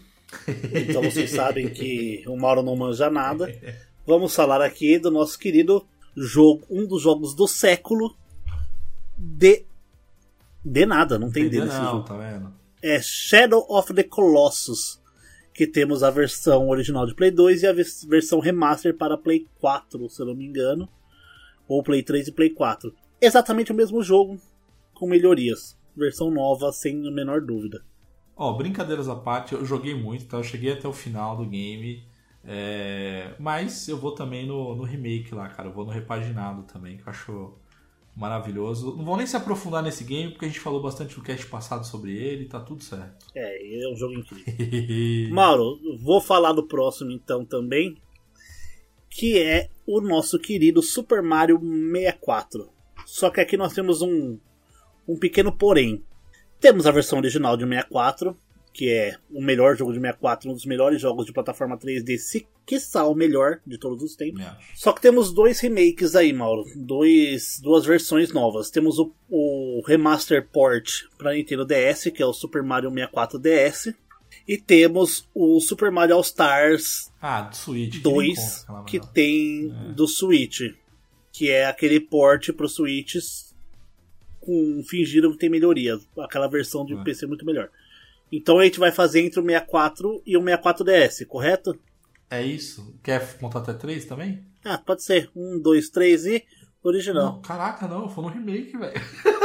[0.74, 3.48] Então vocês sabem que o Mauro não manja nada.
[4.06, 8.16] Vamos falar aqui do nosso querido jogo, um dos jogos do século
[9.18, 9.66] de.
[10.64, 12.08] De nada, não tem D nesse Não, jogo.
[12.08, 12.52] tá vendo?
[12.82, 15.00] é Shadow of the Colossus,
[15.54, 19.48] que temos a versão original de Play 2 e a vers- versão remaster para Play
[19.60, 20.88] 4, se eu não me engano,
[21.68, 22.94] ou Play 3 e Play 4.
[23.22, 24.40] Exatamente o mesmo jogo,
[24.94, 25.76] com melhorias.
[25.96, 27.84] Versão nova, sem a menor dúvida.
[28.36, 30.38] Ó, brincadeiras à parte, eu joguei muito, tá?
[30.38, 32.04] Eu cheguei até o final do game.
[32.44, 35.70] é, Mas eu vou também no, no remake lá, cara.
[35.70, 37.54] Eu vou no repaginado também, que eu acho
[38.16, 38.96] maravilhoso.
[38.96, 41.86] Não vou nem se aprofundar nesse game, porque a gente falou bastante no cast passado
[41.86, 43.28] sobre ele, tá tudo certo.
[43.36, 45.34] É, é um jogo incrível.
[45.34, 47.98] Mauro, vou falar do próximo então também,
[49.10, 52.70] que é o nosso querido Super Mario 64.
[53.06, 54.38] Só que aqui nós temos um,
[55.08, 56.04] um pequeno porém.
[56.60, 58.36] Temos a versão original de 64,
[58.74, 62.48] que é o melhor jogo de 64, um dos melhores jogos de plataforma 3D, se
[62.66, 64.40] quiçá o melhor de todos os tempos.
[64.40, 64.68] Me acho.
[64.76, 66.66] Só que temos dois remakes aí, Mauro.
[66.76, 68.70] Dois, duas versões novas.
[68.72, 73.94] Temos o, o Remaster Port para Nintendo DS, que é o Super Mario 64 DS.
[74.48, 78.02] E temos o Super Mario All Stars Ah, do Switch.
[78.02, 79.14] que nem 2, conta aquela que parada.
[79.14, 79.94] tem É.
[79.94, 80.60] do Switch.
[81.32, 83.16] Que é aquele port pro Switch
[84.46, 85.98] com fingiram que tem melhoria.
[86.20, 87.04] Aquela versão de É.
[87.04, 87.70] PC muito melhor.
[88.32, 91.78] Então a gente vai fazer entre o 64 e o 64DS, correto?
[92.30, 92.96] É isso?
[93.04, 94.44] Quer contar até 3 também?
[94.64, 95.30] Ah, pode ser.
[95.36, 96.44] Um, dois, três e
[96.84, 97.34] original.
[97.34, 98.08] Não, caraca, não.
[98.08, 98.94] Vou no remake, velho.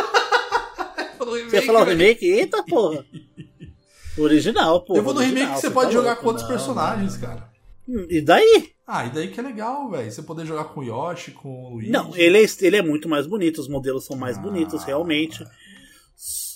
[1.48, 2.24] Você ia falar o remake?
[2.26, 3.04] Eita porra!
[4.18, 4.96] Original, pô.
[4.96, 6.22] Eu vou no remake que você pode tá jogar louco.
[6.22, 7.28] com outros Não, personagens, não, não.
[7.36, 7.49] cara.
[7.92, 8.70] Hum, E daí?
[8.86, 10.10] Ah, e daí que é legal, velho.
[10.10, 11.90] Você poder jogar com o Yoshi, com o Luigi.
[11.90, 14.40] Não, ele é, ele é muito mais bonito, os modelos são mais Ah.
[14.40, 15.44] bonitos, realmente.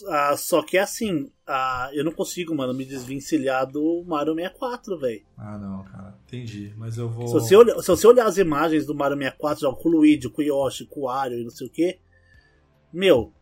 [0.09, 5.22] Ah, só que assim, ah, eu não consigo, mano, me desvencilhar do Mario 64, velho.
[5.39, 6.14] Ah, não, cara.
[6.26, 6.74] Entendi.
[6.76, 7.26] Mas eu vou.
[7.28, 10.28] Se, você olhar- se você olhar as imagens do Mario 64, joga com o Luigi,
[10.28, 11.99] com o Yoshi, com o Wario e não sei o que,
[12.93, 13.32] meu,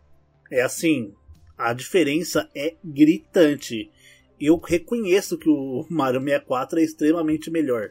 [0.51, 1.13] é assim,
[1.59, 3.91] a diferença é gritante.
[4.45, 7.91] Eu reconheço que o Mario 64 é extremamente melhor.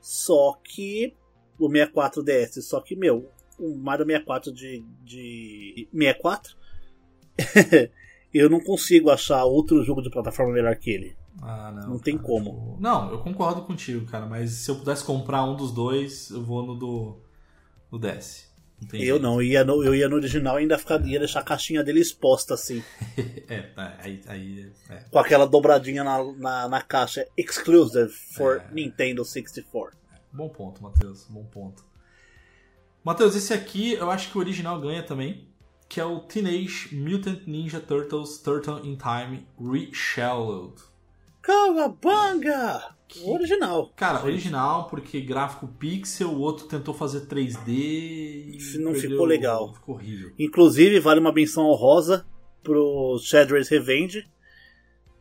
[0.00, 1.14] Só que
[1.58, 6.56] o 64 DS, só que, meu, o Mario 64 de, de 64,
[8.34, 11.16] eu não consigo achar outro jogo de plataforma melhor que ele.
[11.40, 11.90] Ah, não.
[11.90, 12.50] Não tem cara, como.
[12.50, 14.26] tipo, Não, eu concordo contigo, cara.
[14.26, 17.16] Mas se eu pudesse comprar um dos dois, eu vou no do.
[17.90, 18.49] do DS.
[18.88, 21.40] Tem Eu não, eu ia no, eu ia no original e ainda ficaria, ia deixar
[21.40, 22.82] a caixinha dele exposta assim,
[23.48, 24.20] É, tá, aí.
[24.26, 25.04] aí é.
[25.10, 28.74] com aquela dobradinha na, na, na caixa exclusive for É.
[28.74, 29.98] Nintendo 64.
[30.32, 31.26] Bom ponto, Matheus.
[31.28, 31.84] Bom ponto.
[33.04, 35.48] Matheus, esse aqui eu acho que o original ganha também.
[35.88, 40.80] Que é o Teenage Mutant Ninja Turtles Turtle in Time Reshelled.
[41.42, 42.94] Cavabanga!
[43.24, 43.92] O original.
[43.96, 49.74] Cara, original porque gráfico pixel, o outro tentou fazer 3D e Não perdeu- ficou legal.
[49.74, 50.32] Ficou horrível.
[50.38, 52.26] Inclusive, vale uma menção honrosa
[52.62, 54.24] pro Shadow's Revenge.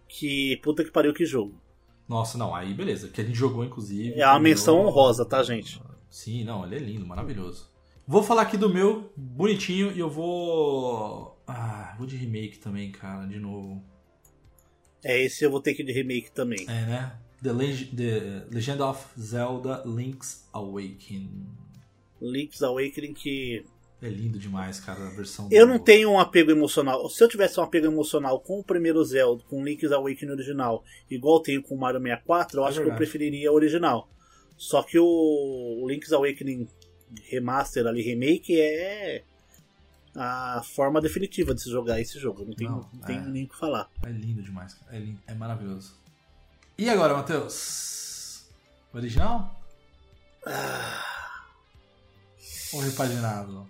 [0.07, 1.61] Que puta que pariu que jogo.
[2.07, 3.07] Nossa, não, aí beleza.
[3.09, 4.09] Que a gente jogou, inclusive.
[4.09, 5.81] É uma terminou- menção honrosa, tá, gente?
[6.09, 7.69] Sim, não, ele é lindo, maravilhoso.
[8.07, 11.39] Vou falar aqui do meu, bonitinho, e eu vou.
[11.47, 13.83] Ah, vou de remake também, cara, de novo.
[15.03, 16.61] É, esse eu vou ter que ir de remake também.
[16.67, 17.19] É, né?
[17.43, 21.45] The, Leg The Legend of Zelda Link's Awakening.
[22.21, 23.65] Link's Awakening que
[24.01, 25.47] É lindo demais, cara, a versão.
[25.51, 27.09] Eu do- não tenho um apego emocional.
[27.09, 31.37] Se eu tivesse um apego emocional com o primeiro Zelda, com Link's Awakening original, igual
[31.37, 32.97] eu tenho com o Mario 64, eu É acho que eu verdade.
[32.97, 34.09] preferiria o original.
[34.57, 36.67] Só que o Link's Awakening
[37.29, 39.23] Remaster ali, remake, é.
[40.15, 42.43] a forma definitiva de se jogar esse jogo.
[42.43, 43.21] Não tem, Não, não tem é.
[43.21, 43.89] nem o que falar.
[44.05, 44.97] É lindo demais, cara.
[44.97, 45.93] É, lindo, é maravilhoso.
[46.79, 48.45] E agora, Matheus?
[48.93, 49.61] Original?
[52.73, 53.67] Ou repaginado?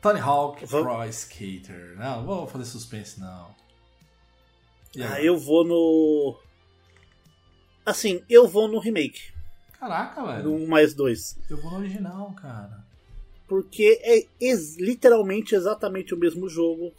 [0.00, 1.96] Tony Hawk Vamos- Pro Skater.
[1.98, 3.54] Não, não vou fazer suspense, não.
[4.98, 6.40] Ah, eu vou no.
[7.84, 9.34] Assim, eu vou no remake.
[9.78, 10.44] Caraca, velho.
[10.44, 11.38] No 1 mais 2.
[11.50, 12.86] Eu vou no original, cara.
[13.46, 14.26] Porque é
[14.78, 16.94] literalmente exatamente o mesmo jogo.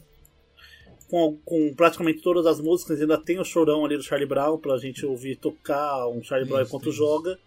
[1.09, 4.77] Com, com praticamente todas as músicas, ainda tem o chorão ali do Charlie Brown pra
[4.77, 6.97] gente ouvir tocar um Charlie Brown Isso, enquanto isso.
[6.97, 7.39] joga.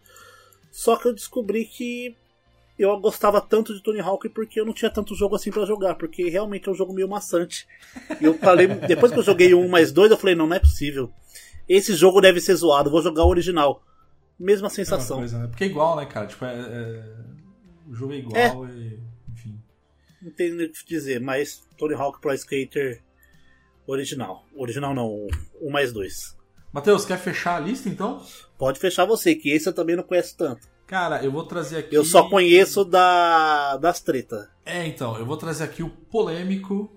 [0.72, 2.16] Só que eu descobri que
[2.78, 5.96] eu gostava tanto de Tony Hawk porque eu não tinha tanto jogo assim pra jogar,
[5.96, 7.66] porque realmente é um jogo meio maçante.
[8.18, 10.60] E eu falei, depois que eu joguei um mais dois, eu falei, não, não é
[10.60, 11.12] possível.
[11.68, 13.82] Esse jogo deve ser zoado, vou jogar o original.
[14.38, 15.18] Mesma É sensação.
[15.18, 15.46] coisa, né?
[15.48, 16.26] Porque é igual, né, cara?
[16.26, 17.04] Tipo, é, é-
[17.90, 18.98] o jogo é igual e.
[19.34, 19.60] Enfim.
[20.22, 23.02] Não tem o que dizer, mas Tony Hawk Pro Skater
[23.90, 24.46] original.
[24.54, 25.28] Original não, o
[25.60, 26.36] 1 mais 2.
[26.72, 28.24] Matheus, quer fechar a lista então?
[28.56, 30.68] Pode fechar você, que esse eu também não conheço tanto.
[30.86, 31.94] Cara, eu vou trazer aqui.
[31.94, 34.48] Eu só conheço da, das tretas.
[34.64, 36.96] É, então, eu vou trazer aqui o polêmico.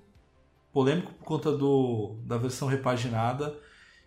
[0.71, 3.55] Polêmico por conta do, da versão repaginada,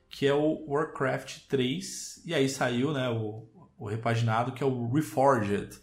[0.09, 2.23] que é o Warcraft 3.
[2.27, 5.81] E aí saiu, né, o, o repaginado, que é o Reforged.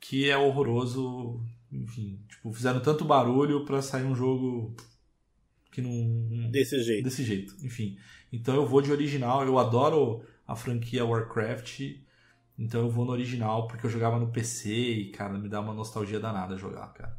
[0.00, 1.40] Que é horroroso.
[1.72, 4.74] Enfim, tipo, fizeram tanto barulho pra sair um jogo
[5.74, 6.50] que não.
[6.50, 7.02] Desse jeito.
[7.02, 7.54] desse jeito.
[7.62, 7.98] Enfim.
[8.32, 9.44] Então eu vou de original.
[9.44, 11.80] Eu adoro a franquia Warcraft.
[12.56, 15.74] Então eu vou no original porque eu jogava no PC e, cara, me dá uma
[15.74, 17.18] nostalgia danada jogar, cara.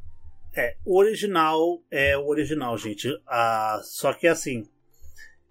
[0.55, 3.09] É, o original é o original, gente.
[3.27, 4.65] Ah, só que assim,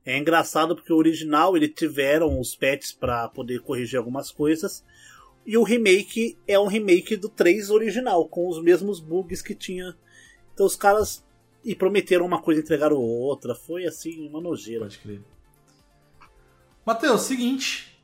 [0.02, 4.82] é engraçado porque o original ele tiveram os patches pra poder corrigir algumas coisas.
[5.44, 9.94] E o remake é um remake do 3 original, com os mesmos bugs que tinha.
[10.54, 11.22] Então os caras
[11.64, 13.54] e prometeram uma coisa e entregaram outra.
[13.54, 14.80] Foi assim, uma nojeira.
[14.80, 15.22] Pode crer.
[16.84, 17.98] Matheus, seguinte.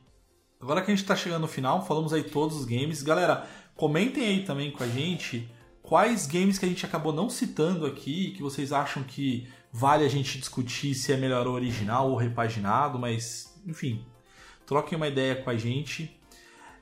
[0.59, 3.01] Agora que a gente tá chegando no final, falamos aí todos os games.
[3.01, 5.49] Galera, comentem aí também com a gente
[5.81, 10.07] quais games que a gente acabou não citando aqui, que vocês acham que vale a
[10.07, 14.05] gente discutir se é melhor o original ou repaginado, mas enfim,
[14.65, 16.17] troquem uma ideia com a gente.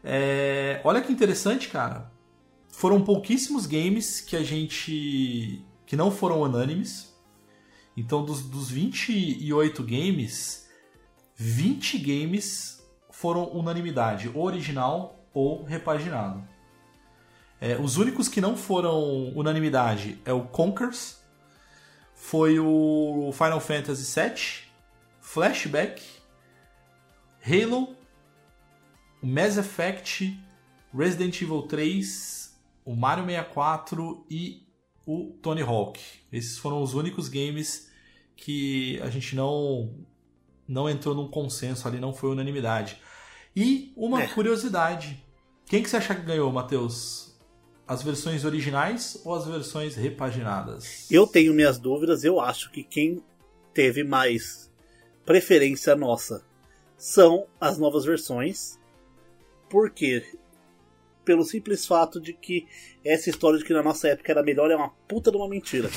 [0.04, 2.12] É, olha que interessante, cara.
[2.70, 5.66] Foram pouquíssimos games que a gente.
[5.90, 7.12] Que não foram unânimes.
[7.98, 10.70] Então, dos, dos 28 games,
[11.36, 16.48] 20 games foram unanimidade, original ou repaginado.
[17.60, 21.24] É, os únicos que não foram unanimidade é o Conkers,
[22.14, 24.70] foi o Final Fantasy VII,
[25.20, 26.04] Flashback,
[27.44, 27.96] Halo,
[29.24, 30.40] Mass Effect,
[30.94, 34.69] Resident Evil 3, o Mario 64 e
[35.12, 36.00] o Tony Hawk.
[36.32, 37.90] Esses foram os únicos games
[38.36, 40.06] que a gente não
[40.68, 43.02] não entrou num consenso ali, não foi unanimidade.
[43.56, 44.28] E uma É.
[44.28, 45.24] curiosidade.
[45.66, 47.36] Quem que você acha que ganhou, Matheus?
[47.88, 51.10] As versões originais ou as versões repaginadas?
[51.10, 53.24] Eu tenho minhas dúvidas, eu acho que quem
[53.74, 54.72] teve mais
[55.26, 56.46] preferência nossa
[56.96, 58.78] são as novas versões.
[59.72, 60.24] Por quê?
[61.30, 62.66] Pelo simples fato de que
[63.06, 65.88] essa história de que na nossa época era melhor é uma puta de uma mentira.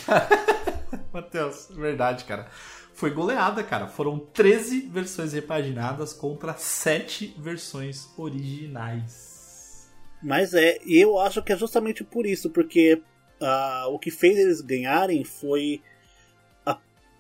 [1.11, 2.51] Matheus, verdade, cara.
[2.93, 3.89] Foi goleada, cara.
[3.89, 9.91] Foram 13 versões repaginadas contra 7 versões originais.
[10.23, 13.01] Mas é, eu acho que é justamente por isso, porque
[13.41, 15.81] ah, o que fez eles ganharem foi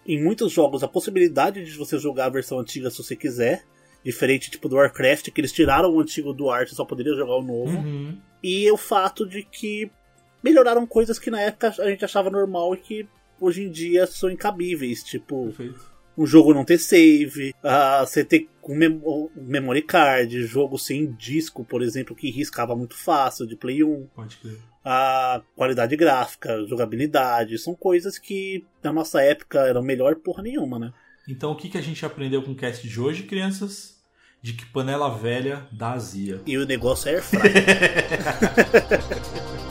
[0.06, 3.64] em muitos jogos a possibilidade de você jogar a versão antiga se você quiser.
[4.04, 7.36] Diferente tipo do Warcraft, que eles tiraram o antigo do arte e só poderia jogar
[7.36, 7.78] o novo.
[7.78, 8.18] Uhum.
[8.42, 9.90] E o fato de que
[10.42, 13.08] melhoraram coisas que na época a gente achava normal e que
[13.40, 15.02] hoje em dia são incabíveis.
[15.04, 15.80] Tipo, Perfeito.
[16.18, 19.00] um jogo não ter save, ah, você ter um mem-
[19.36, 24.36] memory card, jogo sem disco, por exemplo, que riscava muito fácil de Play 1, Pode
[24.38, 24.58] crer.
[24.84, 30.92] a qualidade gráfica, jogabilidade, são coisas que na nossa época eram melhor porra nenhuma, né?
[31.26, 34.02] Então, o que, que a gente aprendeu com o cast de hoje, crianças?
[34.42, 36.42] De que panela velha dá azia.
[36.44, 37.22] E o negócio é air.